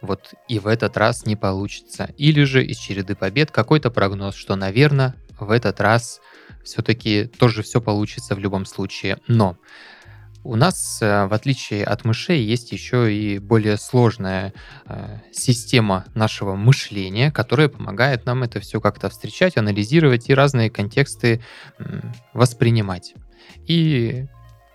вот 0.00 0.32
и 0.48 0.58
в 0.58 0.66
этот 0.66 0.96
раз 0.96 1.26
не 1.26 1.36
получится. 1.36 2.08
Или 2.16 2.44
же 2.44 2.64
из 2.64 2.78
череды 2.78 3.14
побед 3.14 3.50
какой-то 3.50 3.90
прогноз, 3.90 4.34
что, 4.34 4.56
наверное, 4.56 5.14
в 5.38 5.50
этот 5.50 5.78
раз 5.80 6.20
все-таки 6.64 7.24
тоже 7.24 7.62
все 7.62 7.80
получится 7.80 8.34
в 8.34 8.38
любом 8.38 8.66
случае. 8.66 9.18
Но 9.26 9.56
у 10.42 10.56
нас, 10.56 11.00
э, 11.02 11.26
в 11.26 11.34
отличие 11.34 11.84
от 11.84 12.04
мышей, 12.04 12.42
есть 12.42 12.72
еще 12.72 13.14
и 13.14 13.38
более 13.38 13.76
сложная 13.76 14.54
э, 14.86 15.18
система 15.32 16.06
нашего 16.14 16.56
мышления, 16.56 17.30
которая 17.30 17.68
помогает 17.68 18.24
нам 18.24 18.42
это 18.42 18.60
все 18.60 18.80
как-то 18.80 19.10
встречать, 19.10 19.58
анализировать 19.58 20.30
и 20.30 20.34
разные 20.34 20.70
контексты 20.70 21.42
воспринимать. 22.32 23.14
И 23.66 24.26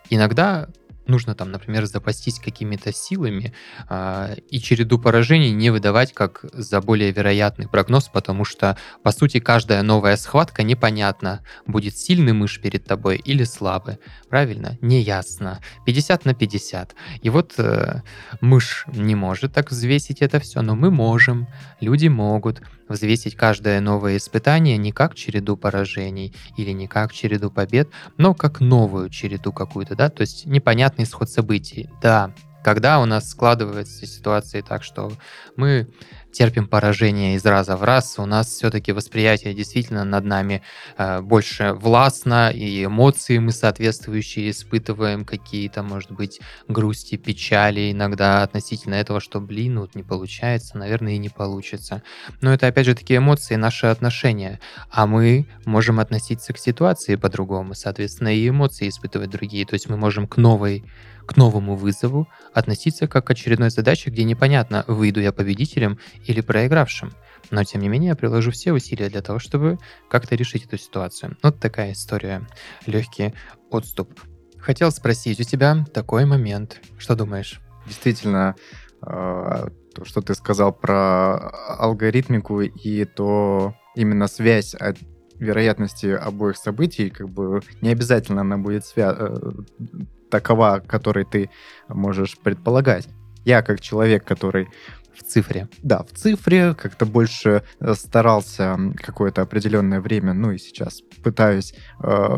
иногда 0.09 0.67
нужно 1.07 1.35
там, 1.35 1.51
например, 1.51 1.85
запастись 1.85 2.39
какими-то 2.39 2.93
силами 2.93 3.53
э, 3.89 4.35
и 4.49 4.59
череду 4.59 4.99
поражений 4.99 5.51
не 5.51 5.69
выдавать 5.69 6.13
как 6.13 6.45
за 6.53 6.81
более 6.81 7.11
вероятный 7.11 7.67
прогноз, 7.67 8.09
потому 8.09 8.45
что, 8.45 8.77
по 9.03 9.11
сути, 9.11 9.39
каждая 9.39 9.83
новая 9.83 10.17
схватка 10.17 10.63
непонятна, 10.63 11.41
будет 11.65 11.97
сильный 11.97 12.33
мышь 12.33 12.61
перед 12.61 12.85
тобой 12.85 13.17
или 13.17 13.43
слабый. 13.43 13.97
Правильно? 14.29 14.77
Неясно. 14.81 15.61
50 15.85 16.25
на 16.25 16.33
50. 16.33 16.95
И 17.21 17.29
вот 17.29 17.53
э, 17.57 18.01
мышь 18.41 18.85
не 18.87 19.15
может 19.15 19.53
так 19.53 19.71
взвесить 19.71 20.21
это 20.21 20.39
все, 20.39 20.61
но 20.61 20.75
мы 20.75 20.91
можем, 20.91 21.47
люди 21.79 22.07
могут 22.07 22.61
взвесить 22.87 23.35
каждое 23.35 23.81
новое 23.81 24.17
испытание 24.17 24.77
не 24.77 24.91
как 24.91 25.15
череду 25.15 25.57
поражений 25.57 26.33
или 26.57 26.71
не 26.71 26.87
как 26.87 27.13
череду 27.13 27.51
побед, 27.51 27.89
но 28.17 28.33
как 28.33 28.59
новую 28.59 29.09
череду 29.09 29.51
какую-то, 29.51 29.95
да, 29.95 30.09
то 30.09 30.21
есть 30.21 30.45
непонятный 30.45 31.05
исход 31.05 31.29
событий. 31.29 31.89
Да, 32.01 32.33
Когда 32.63 32.99
у 32.99 33.05
нас 33.05 33.29
складывается 33.29 34.05
ситуация 34.07 34.63
так, 34.63 34.83
что 34.83 35.11
мы 35.55 35.87
терпим 36.35 36.67
поражение 36.67 37.35
из 37.35 37.45
раза 37.45 37.77
в 37.77 37.83
раз, 37.83 38.19
у 38.19 38.25
нас 38.25 38.47
все-таки 38.47 38.91
восприятие 38.91 39.53
действительно 39.53 40.03
над 40.03 40.25
нами 40.25 40.61
э, 40.97 41.21
больше 41.21 41.73
властно, 41.73 42.51
и 42.51 42.85
эмоции 42.85 43.37
мы 43.37 43.51
соответствующие 43.51 44.49
испытываем, 44.49 45.23
какие-то, 45.23 45.81
может 45.81 46.11
быть, 46.11 46.41
грусти, 46.67 47.15
печали 47.15 47.91
иногда 47.91 48.43
относительно 48.43 48.95
этого, 48.95 49.21
что, 49.21 49.39
блин, 49.39 49.79
вот 49.79 49.95
не 49.95 50.03
получается, 50.03 50.77
наверное, 50.77 51.13
и 51.13 51.19
не 51.19 51.29
получится. 51.29 52.03
Но 52.41 52.53
это, 52.53 52.67
опять 52.67 52.85
же, 52.85 52.95
такие 52.95 53.19
эмоции, 53.19 53.55
наши 53.55 53.87
отношения, 53.87 54.59
а 54.91 55.07
мы 55.07 55.47
можем 55.65 56.01
относиться 56.01 56.51
к 56.51 56.57
ситуации 56.57 57.15
по-другому, 57.15 57.75
соответственно, 57.75 58.35
и 58.35 58.49
эмоции 58.49 58.89
испытывать 58.89 59.29
другие, 59.29 59.65
то 59.65 59.75
есть 59.75 59.87
мы 59.89 59.95
можем 59.95 60.27
к 60.27 60.35
новой 60.35 60.83
к 61.25 61.37
новому 61.37 61.75
вызову 61.75 62.27
относиться 62.53 63.07
как 63.07 63.27
к 63.27 63.31
очередной 63.31 63.69
задаче, 63.69 64.09
где 64.09 64.23
непонятно, 64.23 64.83
выйду 64.87 65.19
я 65.19 65.31
победителем 65.31 65.99
или 66.25 66.41
проигравшим. 66.41 67.11
Но, 67.51 67.63
тем 67.63 67.81
не 67.81 67.89
менее, 67.89 68.09
я 68.09 68.15
приложу 68.15 68.51
все 68.51 68.73
усилия 68.73 69.09
для 69.09 69.21
того, 69.21 69.39
чтобы 69.39 69.77
как-то 70.09 70.35
решить 70.35 70.65
эту 70.65 70.77
ситуацию. 70.77 71.37
Вот 71.43 71.59
такая 71.59 71.91
история. 71.93 72.47
Легкий 72.85 73.33
отступ. 73.69 74.19
Хотел 74.57 74.91
спросить 74.91 75.39
у 75.39 75.43
тебя 75.43 75.85
такой 75.93 76.25
момент. 76.25 76.81
Что 76.97 77.15
думаешь? 77.15 77.61
Действительно, 77.85 78.55
а, 79.01 79.67
то, 79.93 80.05
что 80.05 80.21
ты 80.21 80.33
сказал 80.33 80.73
про 80.73 81.49
алгоритмику 81.77 82.61
и 82.61 83.05
то 83.05 83.75
именно 83.95 84.27
связь 84.27 84.73
от 84.73 84.97
вероятности 85.39 86.07
обоих 86.07 86.57
событий, 86.57 87.09
как 87.09 87.29
бы 87.29 87.61
не 87.81 87.89
обязательно 87.89 88.41
она 88.41 88.57
будет 88.57 88.83
свя- 88.83 89.15
э, 89.17 89.95
такова, 90.39 90.81
которой 90.85 91.25
ты 91.25 91.49
можешь 91.87 92.37
предполагать. 92.37 93.07
Я 93.45 93.61
как 93.61 93.79
человек, 93.79 94.25
который 94.25 94.67
в 95.13 95.23
цифре. 95.23 95.69
Да, 95.81 96.03
в 96.03 96.11
цифре 96.11 96.73
как-то 96.73 97.05
больше 97.05 97.63
э, 97.79 97.93
старался 97.93 98.77
какое-то 98.97 99.41
определенное 99.41 100.01
время, 100.01 100.33
ну 100.33 100.51
и 100.51 100.57
сейчас 100.57 101.01
пытаюсь 101.23 101.73
э, 102.03 102.37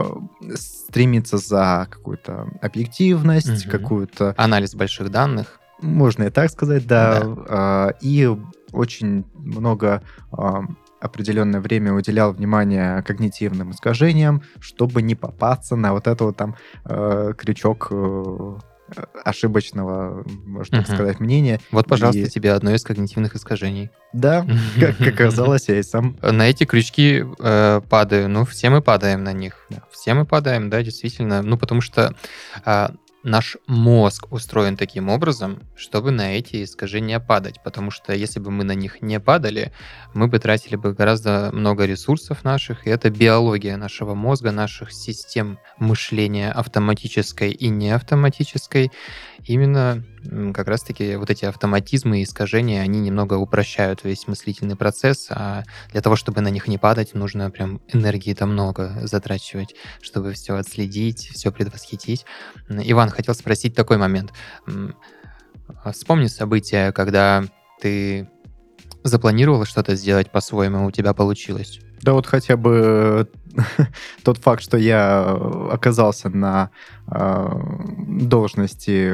стремиться 0.53 1.37
за 1.37 1.87
какую-то 1.89 2.51
объективность, 2.61 3.65
угу. 3.65 3.71
какую-то... 3.71 4.35
Анализ 4.37 4.75
больших 4.75 5.09
данных. 5.09 5.59
Можно 5.81 6.25
и 6.25 6.29
так 6.29 6.51
сказать, 6.51 6.85
да. 6.85 7.21
да. 7.23 7.89
Э, 7.89 7.93
и 8.01 8.29
очень 8.71 9.25
много 9.33 10.03
э, 10.37 10.61
определенное 10.99 11.61
время 11.61 11.93
уделял 11.93 12.33
внимание 12.33 13.01
когнитивным 13.03 13.71
искажениям, 13.71 14.41
чтобы 14.59 15.01
не 15.01 15.15
попасться 15.15 15.75
на 15.75 15.93
вот 15.93 16.07
это 16.07 16.23
вот 16.23 16.37
там 16.37 16.55
э, 16.85 17.33
крючок 17.37 17.87
э, 17.91 18.57
ошибочного, 19.23 20.23
можно 20.45 20.79
так 20.79 20.87
сказать, 20.87 21.19
мнения. 21.19 21.59
Вот, 21.71 21.87
пожалуйста, 21.87 22.21
и... 22.21 22.29
тебе 22.29 22.53
одно 22.53 22.73
из 22.73 22.83
когнитивных 22.83 23.35
искажений. 23.35 23.89
Да, 24.13 24.45
как 24.79 24.99
оказалось, 25.01 25.67
я 25.67 25.79
и 25.79 25.83
сам... 25.83 26.17
На 26.21 26.49
эти 26.49 26.65
крючки 26.65 27.25
э, 27.39 27.81
падаю. 27.89 28.29
Ну, 28.29 28.45
все 28.45 28.69
мы 28.69 28.81
падаем 28.81 29.23
на 29.23 29.33
них. 29.33 29.65
Да. 29.69 29.83
Все 29.91 30.13
мы 30.13 30.25
падаем, 30.25 30.69
да, 30.69 30.81
действительно. 30.83 31.41
Ну, 31.41 31.57
потому 31.57 31.81
что 31.81 32.15
э, 32.65 32.87
наш 33.27 33.57
мозг 33.67 34.31
устроен 34.31 34.77
таким 34.77 35.09
образом, 35.09 35.61
чтобы 35.75 36.11
на 36.11 36.37
эти 36.37 36.63
искажения 36.63 37.19
падать. 37.19 37.61
Потому 37.61 37.91
что 37.91 38.13
если 38.13 38.39
бы 38.39 38.51
мы 38.51 38.63
на 38.63 38.71
них 38.71 39.01
не 39.01 39.19
падали, 39.19 39.73
мы 40.13 40.27
бы 40.27 40.39
тратили 40.39 40.77
бы 40.77 40.93
гораздо 40.93 41.49
много 41.51 41.85
ресурсов 41.85 42.45
наших. 42.45 42.87
И 42.87 42.89
это 42.89 43.09
биология 43.09 43.75
нашего 43.75 44.13
мозга, 44.15 44.51
наших 44.51 44.93
систем 44.93 45.59
мышления 45.77 46.51
автоматической 46.51 47.51
и 47.51 47.67
неавтоматической. 47.67 48.91
Именно 49.47 50.03
как 50.53 50.67
раз-таки 50.67 51.15
вот 51.15 51.29
эти 51.29 51.45
автоматизмы 51.45 52.19
и 52.19 52.23
искажения, 52.23 52.81
они 52.81 52.99
немного 52.99 53.35
упрощают 53.35 54.03
весь 54.03 54.27
мыслительный 54.27 54.75
процесс, 54.75 55.27
а 55.29 55.63
для 55.91 56.01
того, 56.01 56.17
чтобы 56.17 56.41
на 56.41 56.49
них 56.49 56.67
не 56.67 56.77
падать, 56.77 57.13
нужно 57.13 57.49
прям 57.49 57.81
энергии 57.93 58.33
там 58.33 58.51
много 58.51 58.93
затрачивать, 59.03 59.73
чтобы 60.01 60.33
все 60.33 60.55
отследить, 60.57 61.29
все 61.33 61.51
предвосхитить. 61.51 62.25
Иван, 62.69 63.09
хотел 63.09 63.33
спросить 63.35 63.73
такой 63.73 63.97
момент. 63.97 64.33
А 65.83 65.91
вспомни 65.93 66.27
события, 66.27 66.91
когда 66.91 67.43
ты 67.79 68.29
запланировал 69.07 69.65
что-то 69.65 69.95
сделать 69.95 70.31
по-своему, 70.31 70.85
у 70.85 70.91
тебя 70.91 71.13
получилось. 71.13 71.79
Да 72.01 72.13
вот 72.13 72.27
хотя 72.27 72.57
бы 72.57 73.27
тот 74.23 74.37
факт, 74.37 74.61
что 74.61 74.77
я 74.77 75.23
оказался 75.71 76.29
на 76.29 76.69
э, 77.11 77.49
должности, 78.07 79.11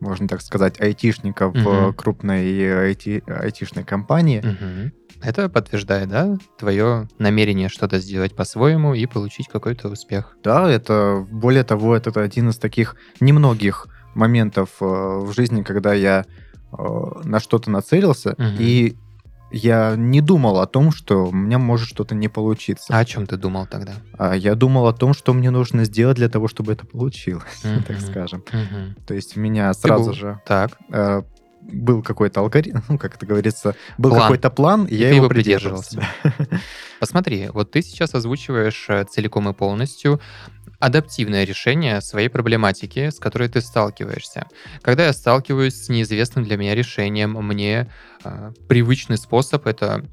можно 0.00 0.28
так 0.28 0.42
сказать, 0.42 0.80
айтишника 0.80 1.48
угу. 1.48 1.58
в 1.58 1.92
крупной 1.94 2.88
айти, 2.88 3.22
айтишной 3.26 3.84
компании. 3.84 4.40
Угу. 4.40 4.92
Это 5.22 5.48
подтверждает, 5.48 6.08
да, 6.08 6.36
твое 6.58 7.08
намерение 7.18 7.68
что-то 7.68 8.00
сделать 8.00 8.34
по-своему 8.34 8.92
и 8.92 9.06
получить 9.06 9.48
какой-то 9.48 9.88
успех. 9.88 10.36
Да, 10.42 10.68
это, 10.68 11.24
более 11.30 11.62
того, 11.62 11.94
это 11.94 12.10
один 12.20 12.50
из 12.50 12.56
таких 12.56 12.96
немногих 13.20 13.86
моментов 14.14 14.70
э, 14.80 14.84
в 14.84 15.32
жизни, 15.32 15.62
когда 15.62 15.94
я 15.94 16.26
э, 16.72 16.76
на 17.24 17.40
что-то 17.40 17.70
нацелился, 17.70 18.32
угу. 18.32 18.44
и 18.58 18.96
я 19.52 19.94
не 19.96 20.20
думал 20.20 20.60
о 20.60 20.66
том, 20.66 20.92
что 20.92 21.26
у 21.26 21.32
меня 21.32 21.58
может 21.58 21.88
что-то 21.88 22.14
не 22.14 22.28
получиться. 22.28 22.94
А 22.94 23.00
о 23.00 23.04
чем 23.04 23.26
ты 23.26 23.36
думал 23.36 23.66
тогда? 23.66 23.92
А 24.18 24.34
я 24.34 24.54
думал 24.54 24.86
о 24.86 24.92
том, 24.92 25.14
что 25.14 25.32
мне 25.32 25.50
нужно 25.50 25.84
сделать 25.84 26.16
для 26.16 26.28
того, 26.28 26.48
чтобы 26.48 26.72
это 26.72 26.86
получилось, 26.86 27.44
mm-hmm. 27.62 27.82
так 27.86 28.00
скажем. 28.00 28.44
Mm-hmm. 28.50 29.04
То 29.06 29.14
есть 29.14 29.36
у 29.36 29.40
меня 29.40 29.72
сразу 29.74 30.06
был... 30.06 30.12
же 30.12 30.40
так. 30.46 30.72
Э, 30.90 31.22
был 31.62 32.02
какой-то 32.02 32.40
алгоритм, 32.40 32.80
ну, 32.88 32.98
как 32.98 33.16
это 33.16 33.26
говорится, 33.26 33.76
был 33.98 34.10
план. 34.10 34.22
какой-то 34.22 34.50
план, 34.50 34.84
и, 34.86 34.94
и 34.94 34.98
я 34.98 35.10
его 35.10 35.28
придерживался. 35.28 36.02
Посмотри, 37.00 37.48
вот 37.52 37.70
ты 37.70 37.82
сейчас 37.82 38.14
озвучиваешь 38.14 38.86
э, 38.88 39.04
целиком 39.04 39.48
и 39.48 39.52
полностью 39.52 40.20
адаптивное 40.78 41.44
решение 41.44 42.00
своей 42.00 42.28
проблематики, 42.28 43.10
с 43.10 43.20
которой 43.20 43.48
ты 43.48 43.60
сталкиваешься. 43.60 44.48
Когда 44.82 45.06
я 45.06 45.12
сталкиваюсь 45.12 45.76
с 45.76 45.88
неизвестным 45.88 46.44
для 46.44 46.56
меня 46.56 46.74
решением, 46.74 47.34
мне 47.34 47.88
привычный 48.68 49.16
способ 49.16 49.66
это 49.66 50.04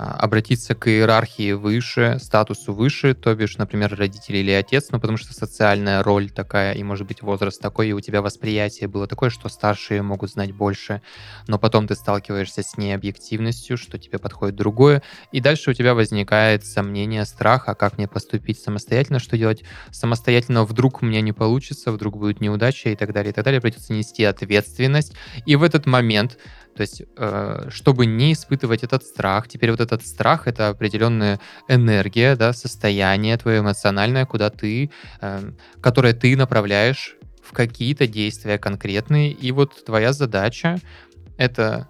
а, 0.00 0.12
обратиться 0.12 0.76
к 0.76 0.86
иерархии 0.86 1.50
выше, 1.50 2.18
статусу 2.22 2.72
выше, 2.72 3.14
то 3.14 3.34
бишь, 3.34 3.56
например, 3.56 3.96
родители 3.96 4.36
или 4.36 4.52
отец, 4.52 4.90
ну, 4.92 5.00
потому 5.00 5.18
что 5.18 5.34
социальная 5.34 6.04
роль 6.04 6.30
такая, 6.30 6.74
и, 6.74 6.84
может 6.84 7.04
быть, 7.08 7.20
возраст 7.20 7.60
такой, 7.60 7.88
и 7.88 7.92
у 7.92 8.00
тебя 8.00 8.22
восприятие 8.22 8.86
было 8.86 9.08
такое, 9.08 9.28
что 9.28 9.48
старшие 9.48 10.02
могут 10.02 10.30
знать 10.30 10.52
больше, 10.52 11.02
но 11.48 11.58
потом 11.58 11.88
ты 11.88 11.96
сталкиваешься 11.96 12.62
с 12.62 12.76
необъективностью, 12.76 13.76
что 13.76 13.98
тебе 13.98 14.20
подходит 14.20 14.54
другое, 14.54 15.02
и 15.32 15.40
дальше 15.40 15.70
у 15.70 15.74
тебя 15.74 15.94
возникает 15.94 16.64
сомнение, 16.64 17.24
страх, 17.24 17.64
а 17.66 17.74
как 17.74 17.98
мне 17.98 18.06
поступить 18.06 18.60
самостоятельно, 18.60 19.18
что 19.18 19.36
делать? 19.36 19.64
Самостоятельно, 19.90 20.62
вдруг 20.62 21.02
у 21.02 21.06
меня 21.06 21.22
не 21.22 21.32
получится, 21.32 21.90
вдруг 21.90 22.16
будет 22.18 22.40
неудача 22.40 22.90
и 22.90 22.94
так 22.94 23.12
далее, 23.12 23.32
и 23.32 23.34
так 23.34 23.44
далее, 23.44 23.60
придется 23.60 23.92
нести 23.92 24.22
ответственность, 24.22 25.14
и 25.44 25.56
в 25.56 25.64
этот 25.64 25.86
момент 25.86 26.38
то 26.78 26.82
есть, 26.82 27.02
э, 27.16 27.66
чтобы 27.70 28.06
не 28.06 28.32
испытывать 28.32 28.84
этот 28.84 29.02
страх, 29.02 29.48
теперь 29.48 29.72
вот 29.72 29.80
этот 29.80 30.06
страх— 30.06 30.42
это 30.46 30.68
определенная 30.68 31.40
энергия, 31.66 32.36
да, 32.36 32.52
состояние 32.52 33.36
твое 33.36 33.58
эмоциональное, 33.58 34.26
куда 34.26 34.48
ты, 34.48 34.92
э, 35.20 35.50
которое 35.80 36.14
ты 36.14 36.36
направляешь 36.36 37.16
в 37.42 37.50
какие-то 37.50 38.06
действия 38.06 38.58
конкретные, 38.58 39.32
и 39.32 39.50
вот 39.50 39.84
твоя 39.84 40.12
задача— 40.12 40.78
это 41.36 41.88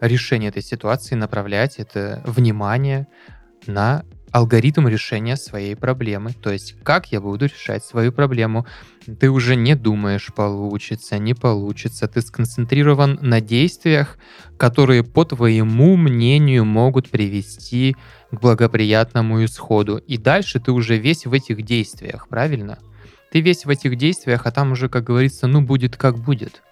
решение 0.00 0.48
этой 0.48 0.62
ситуации, 0.62 1.16
направлять 1.16 1.78
это 1.78 2.22
внимание 2.24 3.06
на 3.66 4.04
алгоритм 4.34 4.88
решения 4.88 5.36
своей 5.36 5.76
проблемы. 5.76 6.32
То 6.32 6.50
есть, 6.50 6.74
как 6.82 7.12
я 7.12 7.20
буду 7.20 7.46
решать 7.46 7.84
свою 7.84 8.10
проблему. 8.10 8.66
Ты 9.20 9.30
уже 9.30 9.54
не 9.54 9.76
думаешь, 9.76 10.32
получится, 10.34 11.18
не 11.18 11.34
получится. 11.34 12.08
Ты 12.08 12.20
сконцентрирован 12.20 13.16
на 13.22 13.40
действиях, 13.40 14.18
которые, 14.56 15.04
по 15.04 15.24
твоему 15.24 15.96
мнению, 15.96 16.64
могут 16.64 17.10
привести 17.10 17.94
к 18.32 18.40
благоприятному 18.40 19.44
исходу. 19.44 19.98
И 19.98 20.18
дальше 20.18 20.58
ты 20.58 20.72
уже 20.72 20.96
весь 20.96 21.26
в 21.26 21.32
этих 21.32 21.62
действиях, 21.62 22.26
правильно? 22.26 22.80
Ты 23.30 23.40
весь 23.40 23.64
в 23.64 23.70
этих 23.70 23.96
действиях, 23.96 24.46
а 24.46 24.50
там 24.50 24.72
уже, 24.72 24.88
как 24.88 25.04
говорится, 25.04 25.46
ну 25.46 25.60
будет 25.60 25.96
как 25.96 26.18
будет. 26.18 26.64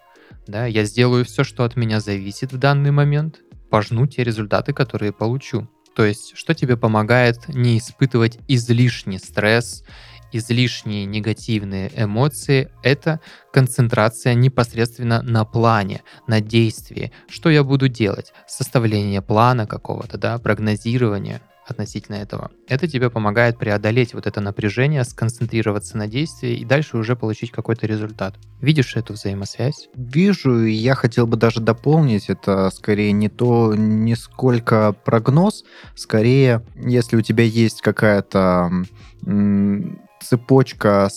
Да, 0.47 0.65
я 0.65 0.83
сделаю 0.83 1.23
все, 1.23 1.45
что 1.45 1.63
от 1.63 1.77
меня 1.77 2.01
зависит 2.01 2.51
в 2.51 2.57
данный 2.57 2.91
момент, 2.91 3.39
пожну 3.69 4.05
те 4.05 4.25
результаты, 4.25 4.73
которые 4.73 5.13
получу. 5.13 5.69
То 5.95 6.05
есть, 6.05 6.35
что 6.35 6.53
тебе 6.53 6.77
помогает 6.77 7.47
не 7.47 7.77
испытывать 7.77 8.39
излишний 8.47 9.19
стресс, 9.19 9.83
излишние 10.31 11.05
негативные 11.05 11.91
эмоции, 11.95 12.71
это 12.81 13.19
концентрация 13.51 14.33
непосредственно 14.33 15.21
на 15.21 15.45
плане, 15.45 16.01
на 16.27 16.41
действии. 16.41 17.11
Что 17.29 17.49
я 17.49 17.63
буду 17.63 17.87
делать? 17.87 18.33
Составление 18.47 19.21
плана 19.21 19.67
какого-то, 19.67 20.17
да, 20.17 20.39
прогнозирование. 20.39 21.41
Относительно 21.67 22.15
этого. 22.15 22.51
Это 22.67 22.87
тебе 22.87 23.09
помогает 23.09 23.57
преодолеть 23.57 24.13
вот 24.13 24.27
это 24.27 24.41
напряжение, 24.41 25.03
сконцентрироваться 25.03 25.97
на 25.97 26.07
действии 26.07 26.55
и 26.55 26.65
дальше 26.65 26.97
уже 26.97 27.15
получить 27.15 27.51
какой-то 27.51 27.87
результат. 27.87 28.35
Видишь 28.61 28.95
эту 28.95 29.13
взаимосвязь? 29.13 29.89
Вижу, 29.95 30.63
и 30.63 30.71
я 30.71 30.95
хотел 30.95 31.27
бы 31.27 31.37
даже 31.37 31.59
дополнить, 31.59 32.29
это 32.29 32.69
скорее 32.71 33.11
не 33.11 33.29
то, 33.29 33.73
не 33.75 34.15
сколько 34.15 34.93
прогноз, 35.05 35.63
скорее, 35.95 36.63
если 36.75 37.15
у 37.15 37.21
тебя 37.21 37.43
есть 37.43 37.81
какая-то 37.81 38.71
цепочка, 40.21 41.09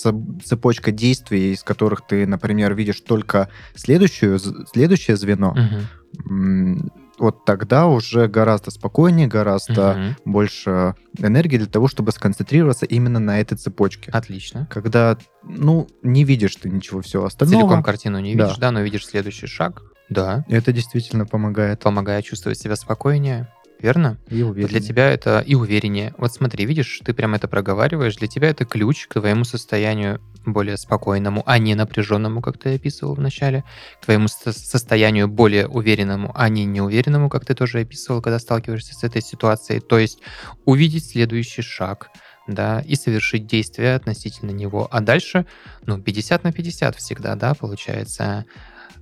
цепочка 0.44 0.90
действий, 0.90 1.52
из 1.52 1.62
которых 1.62 2.06
ты, 2.06 2.26
например, 2.26 2.74
видишь 2.74 3.00
только 3.00 3.48
следующую, 3.74 4.38
следующее 4.38 5.16
звено, 5.16 5.50
угу 5.50 6.90
вот 7.18 7.44
тогда 7.44 7.86
уже 7.86 8.28
гораздо 8.28 8.70
спокойнее, 8.70 9.26
гораздо 9.26 9.90
угу. 9.90 10.32
больше 10.32 10.94
энергии 11.18 11.58
для 11.58 11.66
того, 11.66 11.88
чтобы 11.88 12.12
сконцентрироваться 12.12 12.86
именно 12.86 13.18
на 13.18 13.40
этой 13.40 13.56
цепочке. 13.56 14.10
Отлично. 14.10 14.68
Когда, 14.70 15.18
ну, 15.42 15.88
не 16.02 16.24
видишь 16.24 16.56
ты 16.56 16.68
ничего 16.68 17.00
всего 17.00 17.24
остального. 17.24 17.62
Целиком 17.62 17.82
картину 17.82 18.18
не 18.20 18.32
видишь, 18.32 18.54
да, 18.56 18.68
да 18.68 18.70
но 18.70 18.80
видишь 18.80 19.06
следующий 19.06 19.46
шаг. 19.46 19.82
Да. 20.08 20.44
Это 20.48 20.72
действительно 20.72 21.26
помогает. 21.26 21.80
Помогает 21.80 22.24
чувствовать 22.24 22.58
себя 22.58 22.76
спокойнее 22.76 23.48
верно? 23.80 24.18
И 24.28 24.42
увереннее. 24.42 24.68
Для 24.68 24.80
тебя 24.80 25.10
это 25.10 25.40
и 25.40 25.54
увереннее. 25.54 26.14
Вот 26.18 26.32
смотри, 26.32 26.64
видишь, 26.66 27.00
ты 27.04 27.12
прям 27.14 27.34
это 27.34 27.48
проговариваешь, 27.48 28.16
для 28.16 28.28
тебя 28.28 28.48
это 28.48 28.64
ключ 28.64 29.06
к 29.06 29.14
твоему 29.14 29.44
состоянию 29.44 30.20
более 30.46 30.76
спокойному, 30.76 31.42
а 31.46 31.58
не 31.58 31.74
напряженному, 31.74 32.40
как 32.40 32.58
ты 32.58 32.74
описывал 32.74 33.14
в 33.14 33.20
начале, 33.20 33.64
к 34.00 34.04
твоему 34.04 34.28
состоянию 34.28 35.28
более 35.28 35.66
уверенному, 35.66 36.32
а 36.34 36.48
не 36.48 36.64
неуверенному, 36.64 37.28
как 37.28 37.44
ты 37.44 37.54
тоже 37.54 37.80
описывал, 37.80 38.22
когда 38.22 38.38
сталкиваешься 38.38 38.94
с 38.94 39.04
этой 39.04 39.22
ситуацией. 39.22 39.80
То 39.80 39.98
есть 39.98 40.20
увидеть 40.64 41.10
следующий 41.10 41.62
шаг, 41.62 42.10
да, 42.46 42.80
и 42.80 42.94
совершить 42.94 43.46
действие 43.46 43.94
относительно 43.94 44.50
него. 44.50 44.88
А 44.90 45.00
дальше, 45.00 45.46
ну, 45.84 46.00
50 46.00 46.44
на 46.44 46.52
50 46.52 46.96
всегда, 46.96 47.34
да, 47.34 47.54
получается, 47.54 48.44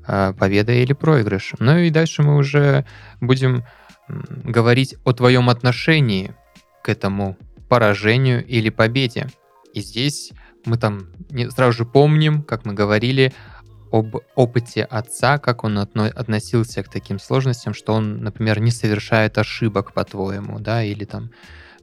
э, 0.07 0.33
победа 0.39 0.73
или 0.73 0.93
проигрыш. 0.93 1.53
Ну 1.59 1.77
и 1.79 1.91
дальше 1.91 2.23
мы 2.23 2.37
уже 2.37 2.87
будем 3.21 3.65
говорить 4.09 4.97
о 5.05 5.13
твоем 5.13 5.49
отношении 5.51 6.35
к 6.83 6.89
этому 6.89 7.37
поражению 7.69 8.45
или 8.45 8.71
победе. 8.71 9.29
И 9.73 9.81
здесь 9.81 10.33
мы 10.65 10.77
там 10.77 11.07
сразу 11.51 11.73
же 11.73 11.85
помним, 11.85 12.43
как 12.43 12.65
мы 12.65 12.75
говорили, 12.75 13.33
об 13.93 14.17
опыте 14.35 14.83
отца, 14.83 15.39
как 15.39 15.63
он 15.63 15.79
относился 15.79 16.83
к 16.83 16.91
таким 16.91 17.21
сложностям, 17.21 17.75
что 17.75 17.93
он, 17.93 18.25
например, 18.25 18.59
не 18.61 18.73
совершает 18.73 19.39
ошибок, 19.39 19.93
по-твоему, 19.93 20.59
да, 20.59 20.83
или 20.83 21.05
там 21.05 21.31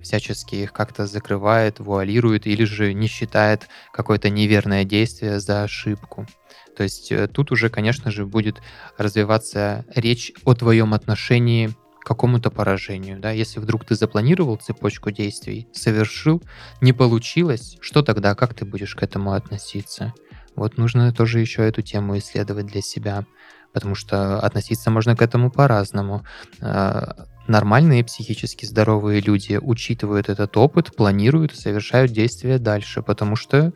всячески 0.02 0.56
их 0.56 0.74
как-то 0.74 1.06
закрывает, 1.06 1.80
вуалирует, 1.80 2.48
или 2.48 2.65
же 2.65 2.94
не 2.94 3.08
считает 3.08 3.67
какое-то 3.94 4.30
неверное 4.30 4.84
действие 4.84 5.39
за 5.39 5.63
ошибку. 5.63 6.28
То 6.76 6.84
есть 6.84 7.12
э, 7.12 7.28
тут 7.28 7.52
уже, 7.52 7.70
конечно 7.70 8.12
же, 8.12 8.26
будет 8.26 8.62
развиваться 8.98 9.86
речь 9.96 10.34
о 10.44 10.54
твоем 10.54 10.94
отношении 10.94 11.74
какому-то 12.04 12.50
поражению. 12.52 13.20
Да? 13.20 13.32
Если 13.32 13.60
вдруг 13.60 13.86
ты 13.86 13.96
запланировал 13.96 14.58
цепочку 14.58 15.12
действий, 15.12 15.68
совершил, 15.72 16.42
не 16.82 16.94
получилось, 16.94 17.78
что 17.82 18.02
тогда, 18.02 18.36
как 18.36 18.54
ты 18.54 18.66
будешь 18.66 18.96
к 18.96 19.04
этому 19.04 19.34
относиться? 19.34 20.14
Вот 20.56 20.78
нужно 20.78 21.14
тоже 21.14 21.40
еще 21.40 21.68
эту 21.68 21.82
тему 21.82 22.18
исследовать 22.18 22.68
для 22.68 22.82
себя, 22.82 23.26
потому 23.74 23.96
что 23.96 24.40
относиться 24.40 24.92
можно 24.92 25.16
к 25.16 25.22
этому 25.22 25.50
по-разному. 25.50 26.26
А, 26.60 27.28
нормальные 27.48 28.04
психически 28.04 28.66
здоровые 28.66 29.22
люди 29.22 29.60
учитывают 29.62 30.30
этот 30.30 30.58
опыт, 30.58 30.96
планируют 30.96 31.56
совершают 31.56 32.12
действия 32.12 32.58
дальше, 32.58 33.02
потому 33.02 33.36
что 33.36 33.74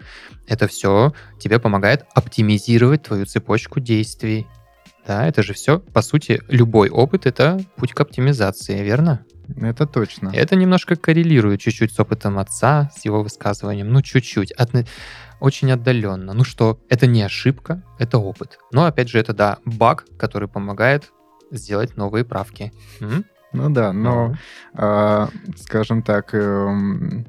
это 0.47 0.67
все 0.67 1.13
тебе 1.39 1.59
помогает 1.59 2.05
оптимизировать 2.13 3.03
твою 3.03 3.25
цепочку 3.25 3.79
действий. 3.79 4.47
Да, 5.05 5.27
это 5.27 5.43
же 5.43 5.53
все, 5.53 5.79
по 5.79 6.01
сути, 6.01 6.41
любой 6.47 6.89
опыт— 6.89 7.25
это 7.27 7.59
путь 7.75 7.93
к 7.93 7.99
оптимизации, 7.99 8.81
верно? 8.83 9.23
Это 9.61 9.85
точно. 9.85 10.31
Это 10.33 10.55
немножко 10.55 10.95
коррелирует 10.95 11.61
чуть-чуть 11.61 11.93
с 11.93 11.99
опытом 11.99 12.39
отца, 12.39 12.89
с 12.95 13.05
его 13.05 13.21
высказыванием. 13.21 13.91
Ну, 13.91 14.01
чуть-чуть. 14.01 14.51
От... 14.53 14.71
Очень 15.39 15.71
отдаленно. 15.71 16.33
Ну 16.33 16.43
что, 16.43 16.79
это 16.89 17.05
не 17.05 17.21
ошибка, 17.21 17.83
это 17.99 18.17
опыт. 18.17 18.57
Но, 18.71 18.85
опять 18.85 19.09
же, 19.09 19.19
это, 19.19 19.33
да, 19.33 19.59
баг, 19.65 20.05
который 20.17 20.47
помогает 20.47 21.11
сделать 21.51 21.97
новые 21.97 22.25
правки. 22.25 22.73
М? 22.99 23.25
Ну 23.53 23.69
да, 23.69 23.93
но, 23.93 24.35
э, 24.73 25.27
скажем 25.57 26.01
так, 26.01 26.33
э, 26.33 27.23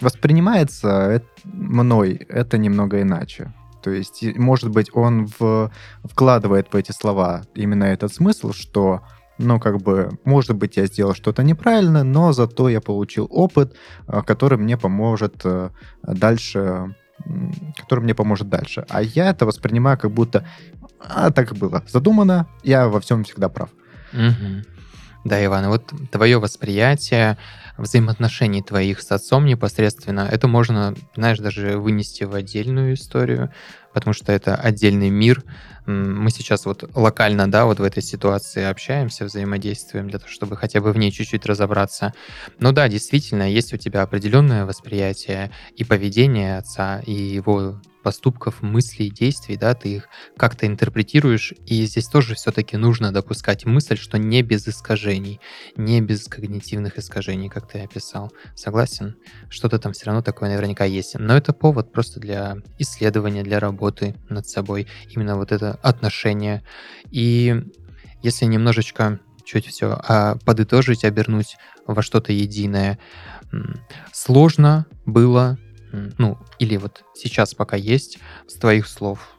воспринимается 0.00 1.22
мной 1.44 2.14
это 2.28 2.58
немного 2.58 3.02
иначе. 3.02 3.52
То 3.82 3.90
есть, 3.90 4.22
может 4.36 4.70
быть, 4.70 4.90
он 4.92 5.28
в, 5.38 5.70
вкладывает 6.04 6.72
в 6.72 6.76
эти 6.76 6.92
слова 6.92 7.42
именно 7.54 7.84
этот 7.84 8.12
смысл, 8.12 8.52
что, 8.52 9.02
ну, 9.38 9.60
как 9.60 9.80
бы, 9.82 10.18
может 10.24 10.56
быть, 10.56 10.76
я 10.76 10.86
сделал 10.86 11.14
что-то 11.14 11.42
неправильно, 11.42 12.04
но 12.04 12.32
зато 12.32 12.68
я 12.68 12.80
получил 12.80 13.26
опыт, 13.30 13.76
э, 14.06 14.22
который 14.22 14.58
мне 14.58 14.76
поможет 14.76 15.40
э, 15.44 15.70
дальше 16.02 16.94
который 17.76 18.04
мне 18.04 18.14
поможет 18.14 18.48
дальше. 18.48 18.86
А 18.88 19.02
я 19.02 19.30
это 19.30 19.44
воспринимаю 19.44 19.98
как 19.98 20.12
будто 20.12 20.46
а, 21.00 21.30
так 21.30 21.52
было 21.56 21.82
задумано, 21.88 22.46
я 22.62 22.88
во 22.88 23.00
всем 23.00 23.24
всегда 23.24 23.48
прав. 23.48 23.70
Угу. 24.12 24.77
Да, 25.24 25.44
Иван, 25.44 25.68
вот 25.68 25.92
твое 26.10 26.38
восприятие 26.38 27.36
взаимоотношений 27.76 28.62
твоих 28.62 29.00
с 29.00 29.10
отцом 29.12 29.46
непосредственно, 29.46 30.28
это 30.30 30.48
можно, 30.48 30.94
знаешь, 31.14 31.38
даже 31.38 31.78
вынести 31.78 32.24
в 32.24 32.34
отдельную 32.34 32.94
историю, 32.94 33.52
потому 33.92 34.14
что 34.14 34.32
это 34.32 34.56
отдельный 34.56 35.10
мир. 35.10 35.44
Мы 35.88 36.30
сейчас 36.30 36.66
вот 36.66 36.84
локально, 36.94 37.50
да, 37.50 37.64
вот 37.64 37.80
в 37.80 37.82
этой 37.82 38.02
ситуации 38.02 38.62
общаемся, 38.64 39.24
взаимодействуем 39.24 40.10
для 40.10 40.18
того, 40.18 40.30
чтобы 40.30 40.54
хотя 40.54 40.82
бы 40.82 40.92
в 40.92 40.98
ней 40.98 41.10
чуть-чуть 41.10 41.46
разобраться. 41.46 42.12
Но 42.58 42.72
да, 42.72 42.88
действительно, 42.88 43.50
есть 43.50 43.72
у 43.72 43.78
тебя 43.78 44.02
определенное 44.02 44.66
восприятие 44.66 45.50
и 45.76 45.84
поведение 45.84 46.58
отца, 46.58 47.00
и 47.06 47.12
его 47.12 47.80
поступков, 48.02 48.62
мыслей, 48.62 49.10
действий, 49.10 49.56
да, 49.56 49.74
ты 49.74 49.96
их 49.96 50.08
как-то 50.36 50.66
интерпретируешь, 50.66 51.52
и 51.66 51.84
здесь 51.84 52.06
тоже 52.06 52.34
все-таки 52.34 52.76
нужно 52.76 53.12
допускать 53.12 53.66
мысль, 53.66 53.98
что 53.98 54.18
не 54.18 54.42
без 54.42 54.66
искажений, 54.66 55.40
не 55.76 56.00
без 56.00 56.24
когнитивных 56.24 56.98
искажений, 56.98 57.48
как 57.48 57.68
ты 57.68 57.80
описал. 57.80 58.32
Согласен? 58.54 59.16
Что-то 59.50 59.78
там 59.78 59.92
все 59.92 60.06
равно 60.06 60.22
такое 60.22 60.48
наверняка 60.48 60.84
есть. 60.84 61.18
Но 61.18 61.36
это 61.36 61.52
повод 61.52 61.92
просто 61.92 62.20
для 62.20 62.56
исследования, 62.78 63.42
для 63.42 63.60
работы 63.60 64.14
над 64.28 64.48
собой, 64.48 64.86
именно 65.10 65.36
вот 65.36 65.52
это 65.52 65.77
отношение. 65.82 66.62
И 67.10 67.62
если 68.22 68.44
немножечко 68.46 69.20
чуть 69.44 69.66
все 69.66 69.98
а 70.06 70.36
подытожить, 70.44 71.04
обернуть 71.04 71.56
во 71.86 72.02
что-то 72.02 72.32
единое, 72.32 72.98
сложно 74.12 74.86
было 75.06 75.58
ну, 76.18 76.38
или 76.58 76.76
вот 76.76 77.02
сейчас 77.14 77.54
пока 77.54 77.76
есть, 77.76 78.18
с 78.46 78.54
твоих 78.54 78.86
слов, 78.86 79.38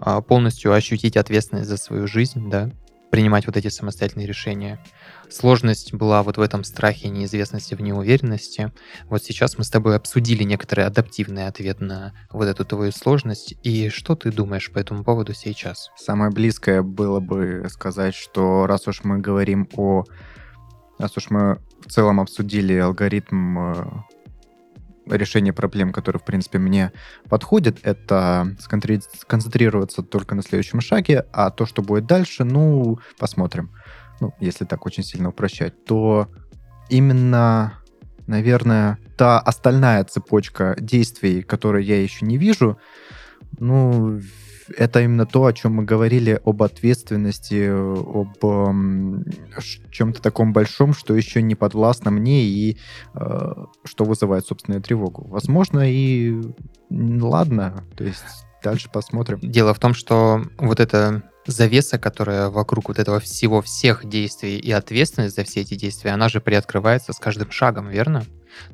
а, 0.00 0.20
полностью 0.20 0.72
ощутить 0.72 1.16
ответственность 1.16 1.68
за 1.68 1.76
свою 1.76 2.06
жизнь, 2.06 2.50
да, 2.50 2.70
принимать 3.10 3.46
вот 3.46 3.56
эти 3.56 3.68
самостоятельные 3.68 4.26
решения. 4.26 4.78
Сложность 5.30 5.92
была 5.92 6.22
вот 6.22 6.38
в 6.38 6.40
этом 6.40 6.64
страхе, 6.64 7.08
неизвестности, 7.08 7.74
в 7.74 7.80
неуверенности. 7.80 8.72
Вот 9.04 9.22
сейчас 9.22 9.58
мы 9.58 9.64
с 9.64 9.70
тобой 9.70 9.96
обсудили 9.96 10.42
некоторый 10.42 10.86
адаптивный 10.86 11.46
ответ 11.46 11.80
на 11.80 12.14
вот 12.30 12.46
эту 12.46 12.64
твою 12.64 12.92
сложность. 12.92 13.54
И 13.62 13.90
что 13.90 14.16
ты 14.16 14.32
думаешь 14.32 14.70
по 14.70 14.78
этому 14.78 15.04
поводу 15.04 15.34
сейчас? 15.34 15.90
Самое 15.96 16.30
близкое 16.30 16.82
было 16.82 17.20
бы 17.20 17.66
сказать, 17.70 18.14
что 18.14 18.66
раз 18.66 18.88
уж 18.88 19.04
мы 19.04 19.18
говорим 19.18 19.68
о... 19.76 20.04
Раз 20.98 21.16
уж 21.16 21.30
мы 21.30 21.60
в 21.86 21.90
целом 21.90 22.20
обсудили 22.20 22.74
алгоритм 22.74 23.58
э, 23.58 23.84
решение 25.16 25.52
проблем, 25.52 25.92
которые, 25.92 26.20
в 26.20 26.24
принципе, 26.24 26.58
мне 26.58 26.92
подходят, 27.28 27.78
это 27.82 28.56
сконцентрироваться 28.58 30.02
только 30.02 30.34
на 30.34 30.42
следующем 30.42 30.80
шаге, 30.80 31.26
а 31.32 31.50
то, 31.50 31.66
что 31.66 31.82
будет 31.82 32.06
дальше, 32.06 32.44
ну, 32.44 32.98
посмотрим. 33.18 33.70
Ну, 34.20 34.34
если 34.40 34.64
так 34.64 34.86
очень 34.86 35.02
сильно 35.02 35.28
упрощать, 35.28 35.84
то 35.84 36.28
именно, 36.88 37.74
наверное, 38.26 38.98
та 39.16 39.38
остальная 39.38 40.04
цепочка 40.04 40.76
действий, 40.78 41.42
которые 41.42 41.86
я 41.86 42.02
еще 42.02 42.26
не 42.26 42.38
вижу, 42.38 42.78
ну, 43.58 44.20
это 44.76 45.00
именно 45.00 45.26
то, 45.26 45.46
о 45.46 45.52
чем 45.52 45.74
мы 45.74 45.84
говорили, 45.84 46.40
об 46.44 46.62
ответственности, 46.62 47.68
об 47.68 48.36
э, 48.42 49.60
чем-то 49.90 50.20
таком 50.20 50.52
большом, 50.52 50.92
что 50.92 51.14
еще 51.14 51.42
не 51.42 51.54
подвластно 51.54 52.10
мне 52.10 52.44
и 52.44 52.76
э, 53.14 53.52
что 53.84 54.04
вызывает 54.04 54.46
собственную 54.46 54.82
тревогу. 54.82 55.26
Возможно, 55.28 55.80
и 55.90 56.40
ладно, 56.90 57.84
то 57.96 58.04
есть 58.04 58.22
дальше 58.62 58.90
посмотрим. 58.92 59.38
Дело 59.40 59.72
в 59.72 59.78
том, 59.78 59.94
что 59.94 60.42
вот 60.58 60.80
это 60.80 61.22
завеса, 61.52 61.98
которая 61.98 62.48
вокруг 62.48 62.88
вот 62.88 62.98
этого 62.98 63.20
всего, 63.20 63.62
всех 63.62 64.08
действий 64.08 64.58
и 64.58 64.70
ответственность 64.70 65.36
за 65.36 65.44
все 65.44 65.60
эти 65.60 65.74
действия, 65.74 66.10
она 66.10 66.28
же 66.28 66.40
приоткрывается 66.40 67.12
с 67.12 67.18
каждым 67.18 67.50
шагом, 67.50 67.88
верно? 67.88 68.24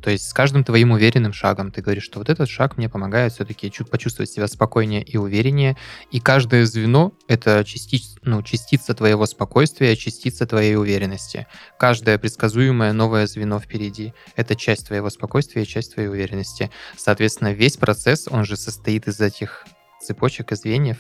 То 0.01 0.11
есть 0.11 0.29
с 0.29 0.33
каждым 0.33 0.65
твоим 0.65 0.93
уверенным 0.93 1.33
шагом 1.33 1.71
ты 1.71 1.83
говоришь, 1.83 2.05
что 2.05 2.19
вот 2.19 2.29
этот 2.29 2.49
шаг 2.49 2.77
мне 2.77 2.89
помогает 2.89 3.33
все-таки 3.33 3.71
чуть 3.71 3.91
почувствовать 3.91 4.31
себя 4.31 4.47
спокойнее 4.49 5.03
и 5.03 5.17
увереннее. 5.17 5.77
И 6.11 6.21
каждое 6.21 6.65
звено— 6.67 7.13
это 7.29 7.65
части, 7.65 8.01
ну, 8.23 8.43
частица 8.43 8.95
твоего 8.95 9.27
спокойствия, 9.27 9.97
частица 9.97 10.47
твоей 10.47 10.77
уверенности. 10.77 11.47
Каждое 11.79 12.19
предсказуемое 12.19 12.93
новое 12.93 13.27
звено 13.27 13.59
впереди— 13.59 14.15
это 14.37 14.57
часть 14.57 14.87
твоего 14.87 15.11
спокойствия 15.11 15.63
и 15.63 15.67
часть 15.67 15.95
твоей 15.95 16.09
уверенности. 16.09 16.71
Соответственно, 16.97 17.53
весь 17.53 17.77
процесс, 17.77 18.29
он 18.31 18.45
же 18.45 18.57
состоит 18.57 19.09
из 19.09 19.21
этих 19.21 19.67
цепочек 20.05 20.53
и 20.53 20.57
звеньев. 20.57 20.99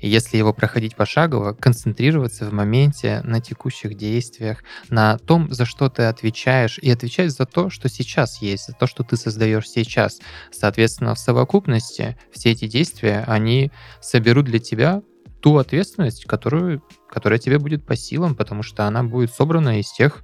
И 0.00 0.08
если 0.08 0.36
его 0.36 0.52
проходить 0.52 0.96
пошагово, 0.96 1.52
концентрироваться 1.52 2.44
в 2.44 2.52
моменте 2.52 3.20
на 3.24 3.40
текущих 3.40 3.96
действиях, 3.96 4.62
на 4.88 5.18
том, 5.18 5.52
за 5.52 5.64
что 5.64 5.88
ты 5.88 6.04
отвечаешь, 6.04 6.78
и 6.78 6.90
отвечать 6.90 7.30
за 7.30 7.46
то, 7.46 7.70
что 7.70 7.88
сейчас 7.88 8.42
есть, 8.42 8.66
за 8.66 8.72
то, 8.72 8.86
что 8.86 9.04
ты 9.04 9.16
создаешь 9.16 9.68
сейчас. 9.68 10.20
Соответственно, 10.50 11.14
в 11.14 11.18
совокупности 11.18 12.16
все 12.30 12.52
эти 12.52 12.66
действия, 12.66 13.24
они 13.26 13.70
соберут 14.00 14.46
для 14.46 14.58
тебя 14.58 15.02
ту 15.40 15.58
ответственность, 15.58 16.24
которую, 16.24 16.82
которая 17.08 17.38
тебе 17.38 17.58
будет 17.58 17.86
по 17.86 17.96
силам, 17.96 18.34
потому 18.34 18.62
что 18.62 18.86
она 18.86 19.02
будет 19.02 19.32
собрана 19.32 19.80
из 19.80 19.90
тех 19.92 20.22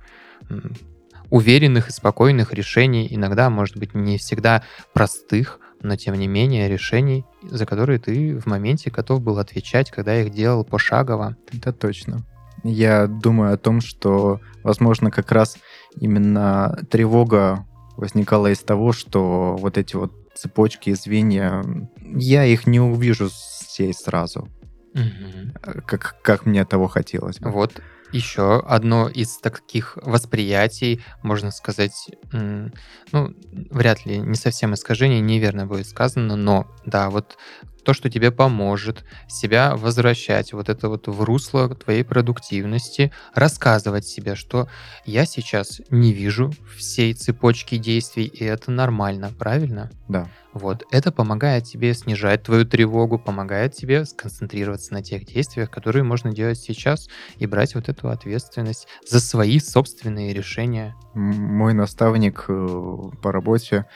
уверенных 1.30 1.88
и 1.88 1.92
спокойных 1.92 2.52
решений, 2.52 3.08
иногда, 3.11 3.48
может 3.48 3.78
быть, 3.78 3.94
не 3.94 4.18
всегда 4.18 4.64
простых, 4.92 5.61
но 5.83 5.97
тем 5.97 6.14
не 6.14 6.27
менее 6.27 6.68
решений, 6.68 7.25
за 7.42 7.66
которые 7.66 7.99
ты 7.99 8.38
в 8.38 8.47
моменте 8.47 8.90
готов 8.90 9.21
был 9.21 9.38
отвечать, 9.38 9.90
когда 9.90 10.21
их 10.21 10.31
делал 10.31 10.64
пошагово. 10.64 11.37
Это 11.53 11.73
точно. 11.73 12.25
Я 12.64 13.07
думаю 13.07 13.55
о 13.55 13.59
том, 13.59 13.81
что, 13.81 14.40
возможно, 14.62 15.11
как 15.11 15.33
раз 15.33 15.59
именно 15.99 16.79
тревога 16.90 17.66
возникала 17.97 18.53
из 18.53 18.61
того, 18.61 18.92
что 18.92 19.57
вот 19.59 19.79
эти 19.79 19.97
вот 19.97 20.12
цепочки 20.35 20.90
и 20.90 20.95
звенья, 20.95 21.64
я 22.01 22.45
их 22.45 22.66
не 22.66 22.81
увижу 22.81 23.29
всей 23.29 23.92
сразу, 23.92 24.49
угу. 24.94 25.83
как, 25.87 26.16
как 26.22 26.46
мне 26.46 26.64
того 26.64 26.88
хотелось 26.88 27.38
бы. 27.38 27.50
Вот 27.50 27.81
еще 28.12 28.61
одно 28.61 29.09
из 29.09 29.38
таких 29.38 29.96
восприятий, 30.02 31.02
можно 31.22 31.50
сказать, 31.50 32.11
ну, 32.31 33.35
вряд 33.70 34.05
ли, 34.05 34.18
не 34.18 34.35
совсем 34.35 34.74
искажение, 34.74 35.20
неверно 35.20 35.66
будет 35.66 35.88
сказано, 35.88 36.37
но 36.37 36.66
да, 36.85 37.09
вот 37.11 37.38
то, 37.85 37.95
что 37.95 38.11
тебе 38.11 38.31
поможет 38.31 39.05
себя 39.29 39.77
возвращать 39.77 40.53
вот 40.53 40.68
это 40.68 40.88
вот 40.88 41.09
в 41.09 41.23
русло 41.23 41.68
твоей 41.75 42.05
продуктивности, 42.05 43.12
рассказывать 43.35 44.07
себе, 44.07 44.35
что 44.35 44.68
я 45.05 45.25
сейчас 45.25 45.81
не 45.90 46.12
вижу 46.12 46.53
всей 46.77 47.14
цепочки 47.14 47.77
действий, 47.77 48.25
и 48.25 48.45
это 48.45 48.71
нормально, 48.71 49.31
правильно? 49.38 49.90
Да. 50.09 50.29
Вот, 50.53 50.85
это 50.90 51.12
помогает 51.12 51.64
тебе 51.64 51.95
снижать 51.95 52.42
твою 52.42 52.66
тревогу, 52.66 53.18
помогает 53.18 53.75
тебе 53.75 54.05
сконцентрироваться 54.05 54.92
на 54.92 55.03
тех 55.03 55.25
действиях, 55.25 55.71
которые 55.71 56.03
можно 56.03 56.31
делать 56.31 56.59
сейчас, 56.59 57.09
и 57.38 57.47
брать 57.47 57.75
вот 57.75 57.88
эту 57.88 58.09
ответственность 58.11 58.87
за 59.09 59.21
свои 59.21 59.59
собственные 59.59 60.35
решения. 60.35 60.95
Мой 61.14 61.73
наставник 61.73 62.45
э, 62.49 62.99
по 63.23 63.33
работе 63.33 63.87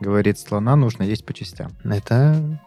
говорит, 0.00 0.38
слона 0.38 0.76
нужно 0.76 1.02
есть 1.02 1.24
по 1.24 1.32
частям. 1.32 1.72
Это 1.84 2.60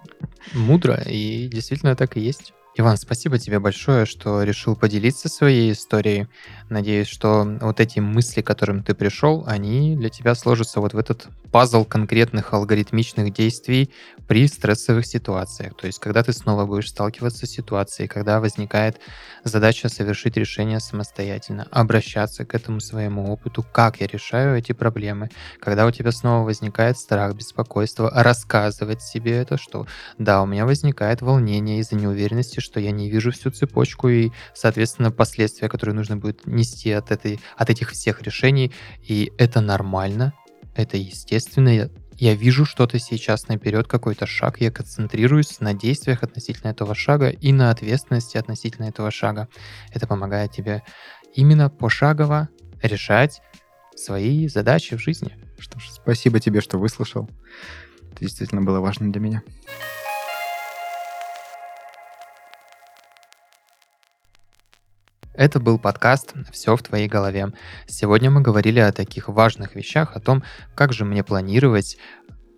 мудро, 0.54 1.02
и 1.06 1.48
действительно 1.48 1.96
так 1.96 2.18
и 2.18 2.22
есть. 2.22 2.54
Иван, 2.80 2.98
спасибо 2.98 3.40
тебе 3.40 3.60
большое, 3.60 4.06
что 4.06 4.44
решил 4.44 4.76
поделиться 4.76 5.30
своей 5.30 5.72
историей. 5.72 6.28
Надеюсь, 6.70 7.08
что 7.08 7.48
вот 7.62 7.80
эти 7.80 8.00
мысли, 8.00 8.42
к 8.42 8.48
которым 8.48 8.84
ты 8.84 8.94
пришел, 8.94 9.44
они 9.48 9.96
для 9.96 10.10
тебя 10.10 10.36
сложатся 10.36 10.82
вот 10.82 10.94
в 10.94 10.98
этот 10.98 11.28
пазл 11.52 11.86
конкретных 11.86 12.54
алгоритмичных 12.54 13.34
действий 13.34 13.90
при 14.28 14.48
стрессовых 14.48 15.06
ситуациях. 15.06 15.76
То 15.78 15.88
есть, 15.88 16.00
когда 16.00 16.22
ты 16.24 16.34
снова 16.34 16.66
будешь 16.66 16.90
сталкиваться 16.90 17.46
с 17.46 17.50
ситуацией, 17.50 18.10
когда 18.10 18.42
возникает 18.42 19.00
задача 19.46 19.88
совершить 19.88 20.36
решение 20.36 20.80
самостоятельно, 20.80 21.68
обращаться 21.72 22.46
к 22.46 22.54
этому 22.54 22.82
своему 22.82 23.32
опыту, 23.32 23.66
как 23.72 24.02
я 24.02 24.08
решаю 24.08 24.58
эти 24.58 24.74
проблемы, 24.74 25.30
когда 25.62 25.86
у 25.86 25.92
тебя 25.92 26.12
снова 26.12 26.46
возникает 26.46 26.98
страх, 26.98 27.36
беспокойство, 27.36 28.12
рассказывать 28.14 29.02
себе 29.02 29.38
это, 29.38 29.58
что 29.58 29.88
да, 30.18 30.42
у 30.42 30.46
меня 30.46 30.66
возникает 30.66 31.22
волнение 31.22 31.80
из-за 31.80 31.96
неуверенности, 31.96 32.60
что 32.60 32.80
я 32.80 32.92
не 32.92 33.10
вижу 33.10 33.32
всю 33.32 33.52
цепочку 33.52 34.10
и, 34.10 34.32
соответственно, 34.54 35.12
последствия, 35.12 35.70
которые 35.70 35.96
нужно 35.96 36.18
будет 36.18 36.46
нести 36.58 36.92
от, 36.92 37.12
этой, 37.12 37.40
от 37.56 37.70
этих 37.70 37.92
всех 37.92 38.22
решений. 38.22 38.74
И 39.02 39.32
это 39.38 39.62
нормально, 39.62 40.34
это 40.76 40.98
естественно. 40.98 41.90
Я, 42.20 42.34
вижу 42.34 42.66
что-то 42.66 43.00
сейчас 43.00 43.48
наперед, 43.48 43.88
какой-то 43.88 44.26
шаг, 44.26 44.60
я 44.60 44.72
концентрируюсь 44.72 45.60
на 45.60 45.74
действиях 45.74 46.24
относительно 46.24 46.72
этого 46.72 46.96
шага 46.96 47.30
и 47.30 47.54
на 47.54 47.70
ответственности 47.70 48.38
относительно 48.38 48.86
этого 48.86 49.12
шага. 49.12 49.48
Это 49.94 50.08
помогает 50.08 50.52
тебе 50.52 50.84
именно 51.36 51.70
пошагово 51.70 52.50
решать 52.82 53.42
свои 53.96 54.48
задачи 54.48 54.96
в 54.96 55.00
жизни. 55.00 55.38
Что 55.60 55.80
ж, 55.80 55.90
спасибо 55.90 56.40
тебе, 56.40 56.62
что 56.62 56.78
выслушал. 56.78 57.30
Это 58.12 58.22
действительно 58.22 58.62
было 58.62 58.80
важно 58.80 59.12
для 59.12 59.22
меня. 59.22 59.44
Это 65.38 65.60
был 65.60 65.78
подкаст 65.78 66.34
«Все 66.52 66.76
в 66.76 66.82
твоей 66.82 67.08
голове». 67.08 67.54
Сегодня 67.86 68.32
мы 68.32 68.42
говорили 68.42 68.80
о 68.80 68.92
таких 68.92 69.30
важных 69.30 69.76
вещах, 69.76 70.16
о 70.16 70.20
том, 70.20 70.44
как 70.74 70.94
же 70.94 71.06
мне 71.06 71.24
планировать 71.24 72.00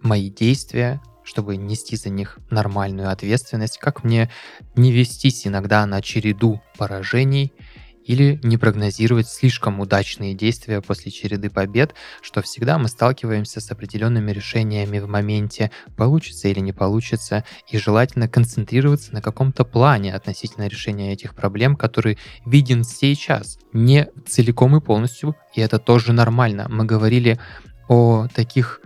мои 0.01 0.29
действия, 0.29 1.01
чтобы 1.25 1.57
нести 1.57 1.97
за 1.97 2.09
них 2.09 2.39
нормальную 2.49 3.11
ответственность, 3.11 3.79
как 3.79 4.05
мне 4.05 4.31
не 4.77 4.93
вестись 4.93 5.45
иногда 5.45 5.85
на 5.85 6.01
череду 6.01 6.61
поражений– 6.77 7.51
или 8.09 8.39
не 8.41 8.57
прогнозировать 8.57 9.29
слишком 9.29 9.79
удачные 9.79 10.33
действия 10.33 10.81
после 10.81 11.11
череды 11.11 11.51
побед, 11.51 11.93
что 12.23 12.41
всегда 12.41 12.79
мы 12.79 12.87
сталкиваемся 12.87 13.61
с 13.61 13.69
определенными 13.69 14.31
решениями 14.31 14.97
в 14.97 15.07
моменте, 15.07 15.69
получится 15.95 16.47
или 16.47 16.59
не 16.59 16.73
получится, 16.73 17.45
и 17.69 17.77
желательно 17.77 18.27
концентрироваться 18.27 19.13
на 19.13 19.21
каком-то 19.21 19.63
плане 19.63 20.15
относительно 20.15 20.67
решения 20.67 21.13
этих 21.13 21.35
проблем, 21.35 21.75
который 21.75 22.17
виден 22.47 22.83
сейчас, 22.83 23.59
не 23.73 24.07
целиком 24.27 24.75
и 24.75 24.81
полностью, 24.81 25.35
и 25.53 25.61
это 25.61 25.77
тоже 25.77 26.11
нормально. 26.11 26.65
Мы 26.67 26.85
говорили 26.85 27.39
о 27.87 28.25
таких 28.33 28.81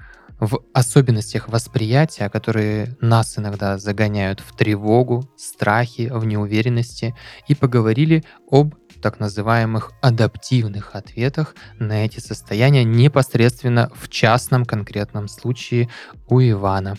в 0.46 0.60
особенностях 0.74 1.48
восприятия, 1.48 2.30
которые 2.30 2.98
нас 3.00 3.38
иногда 3.38 3.78
загоняют 3.78 4.42
в 4.42 4.56
тревогу, 4.56 5.24
страхи, 5.38 6.10
в 6.14 6.26
неуверенности, 6.26 7.16
и 7.48 7.56
поговорили 7.56 8.24
об 8.52 8.76
так 9.04 9.20
называемых 9.20 9.92
адаптивных 10.02 10.96
ответах 10.96 11.56
на 11.78 12.06
эти 12.06 12.20
состояния 12.20 12.86
непосредственно 12.86 13.92
в 13.94 14.08
частном 14.08 14.64
конкретном 14.64 15.28
случае 15.28 15.90
у 16.28 16.40
Ивана. 16.40 16.96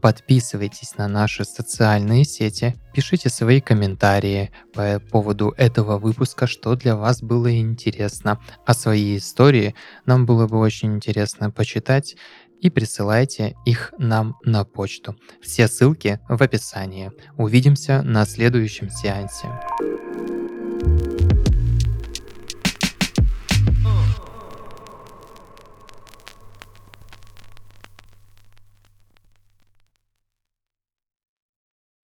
Подписывайтесь 0.00 0.96
на 0.96 1.08
наши 1.08 1.44
социальные 1.44 2.24
сети, 2.24 2.76
пишите 2.94 3.28
свои 3.28 3.60
комментарии 3.60 4.50
по 4.72 5.00
поводу 5.00 5.52
этого 5.56 5.98
выпуска, 5.98 6.46
что 6.46 6.74
для 6.76 6.96
вас 6.96 7.22
было 7.22 7.56
интересно. 7.56 8.40
А 8.64 8.74
свои 8.74 9.16
истории 9.16 9.74
нам 10.06 10.26
было 10.26 10.46
бы 10.46 10.58
очень 10.58 10.94
интересно 10.94 11.50
почитать 11.50 12.16
и 12.60 12.70
присылайте 12.70 13.54
их 13.64 13.92
нам 13.98 14.36
на 14.44 14.64
почту. 14.64 15.16
Все 15.40 15.66
ссылки 15.66 16.20
в 16.28 16.40
описании. 16.40 17.10
Увидимся 17.36 18.02
на 18.02 18.24
следующем 18.26 18.90
сеансе. 18.90 19.48